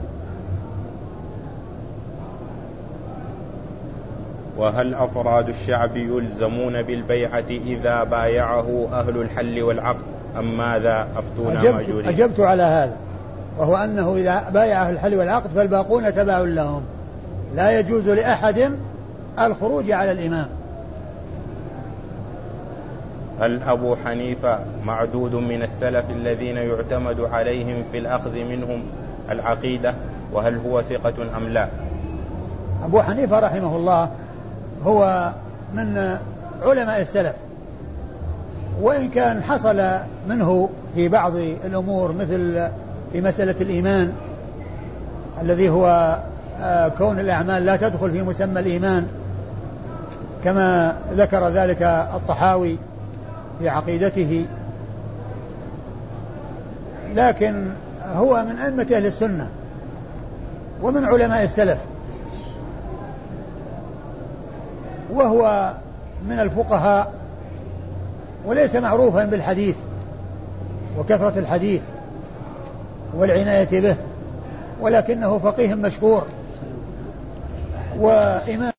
وهل 4.56 4.94
أفراد 4.94 5.48
الشعب 5.48 5.96
يلزمون 5.96 6.82
بالبيعة 6.82 7.44
إذا 7.50 8.04
بايعه 8.04 8.88
أهل 8.92 9.20
الحل 9.20 9.62
والعقد؟ 9.62 10.02
أم 10.38 10.56
ماذا 10.56 11.08
أفتونا 11.16 11.60
أجبت, 11.60 11.74
مأجورين 11.74 12.08
أجبت 12.08 12.40
على 12.40 12.62
هذا 12.62 12.96
وهو 13.58 13.76
أنه 13.76 14.16
إذا 14.16 14.50
بايع 14.50 14.82
أهل 14.82 14.94
الحل 14.94 15.14
والعقد 15.14 15.50
فالباقون 15.50 16.14
تبع 16.14 16.38
لهم. 16.38 16.82
لا 17.54 17.78
يجوز 17.78 18.08
لأحد 18.08 18.72
الخروج 19.40 19.90
على 19.90 20.12
الإمام. 20.12 20.46
هل 23.40 23.62
أبو 23.62 23.96
حنيفة 23.96 24.58
معدود 24.84 25.34
من 25.34 25.62
السلف 25.62 26.10
الذين 26.10 26.56
يعتمد 26.56 27.20
عليهم 27.20 27.84
في 27.92 27.98
الأخذ 27.98 28.38
منهم 28.38 28.82
العقيدة؟ 29.30 29.94
وهل 30.32 30.58
هو 30.58 30.82
ثقة 30.82 31.36
أم 31.36 31.48
لا؟ 31.48 31.68
أبو 32.84 33.02
حنيفة 33.02 33.38
رحمه 33.38 33.76
الله 33.76 34.10
هو 34.84 35.32
من 35.74 36.16
علماء 36.62 37.00
السلف. 37.00 37.34
وإن 38.80 39.08
كان 39.08 39.42
حصل 39.42 39.82
منه 40.28 40.70
في 40.94 41.08
بعض 41.08 41.36
الأمور 41.36 42.12
مثل 42.12 42.68
في 43.12 43.20
مسألة 43.20 43.54
الإيمان 43.60 44.12
الذي 45.42 45.68
هو 45.68 46.18
آه، 46.62 46.88
كون 46.88 47.18
الأعمال 47.18 47.64
لا 47.64 47.76
تدخل 47.76 48.10
في 48.10 48.22
مسمى 48.22 48.60
الإيمان 48.60 49.06
كما 50.44 50.96
ذكر 51.12 51.48
ذلك 51.48 51.82
الطحاوي 52.14 52.76
في 53.58 53.68
عقيدته. 53.68 54.46
لكن 57.14 57.70
هو 58.14 58.44
من 58.44 58.58
أئمة 58.58 58.86
أهل 58.96 59.06
السنة 59.06 59.48
ومن 60.82 61.04
علماء 61.04 61.44
السلف. 61.44 61.78
وهو 65.12 65.72
من 66.28 66.40
الفقهاء 66.40 67.12
وليس 68.46 68.76
معروفا 68.76 69.24
بالحديث 69.24 69.76
وكثرة 70.98 71.38
الحديث 71.38 71.80
والعناية 73.14 73.80
به 73.80 73.96
ولكنه 74.80 75.38
فقيه 75.38 75.74
مشهور 75.74 76.26
وإمام 77.98 78.70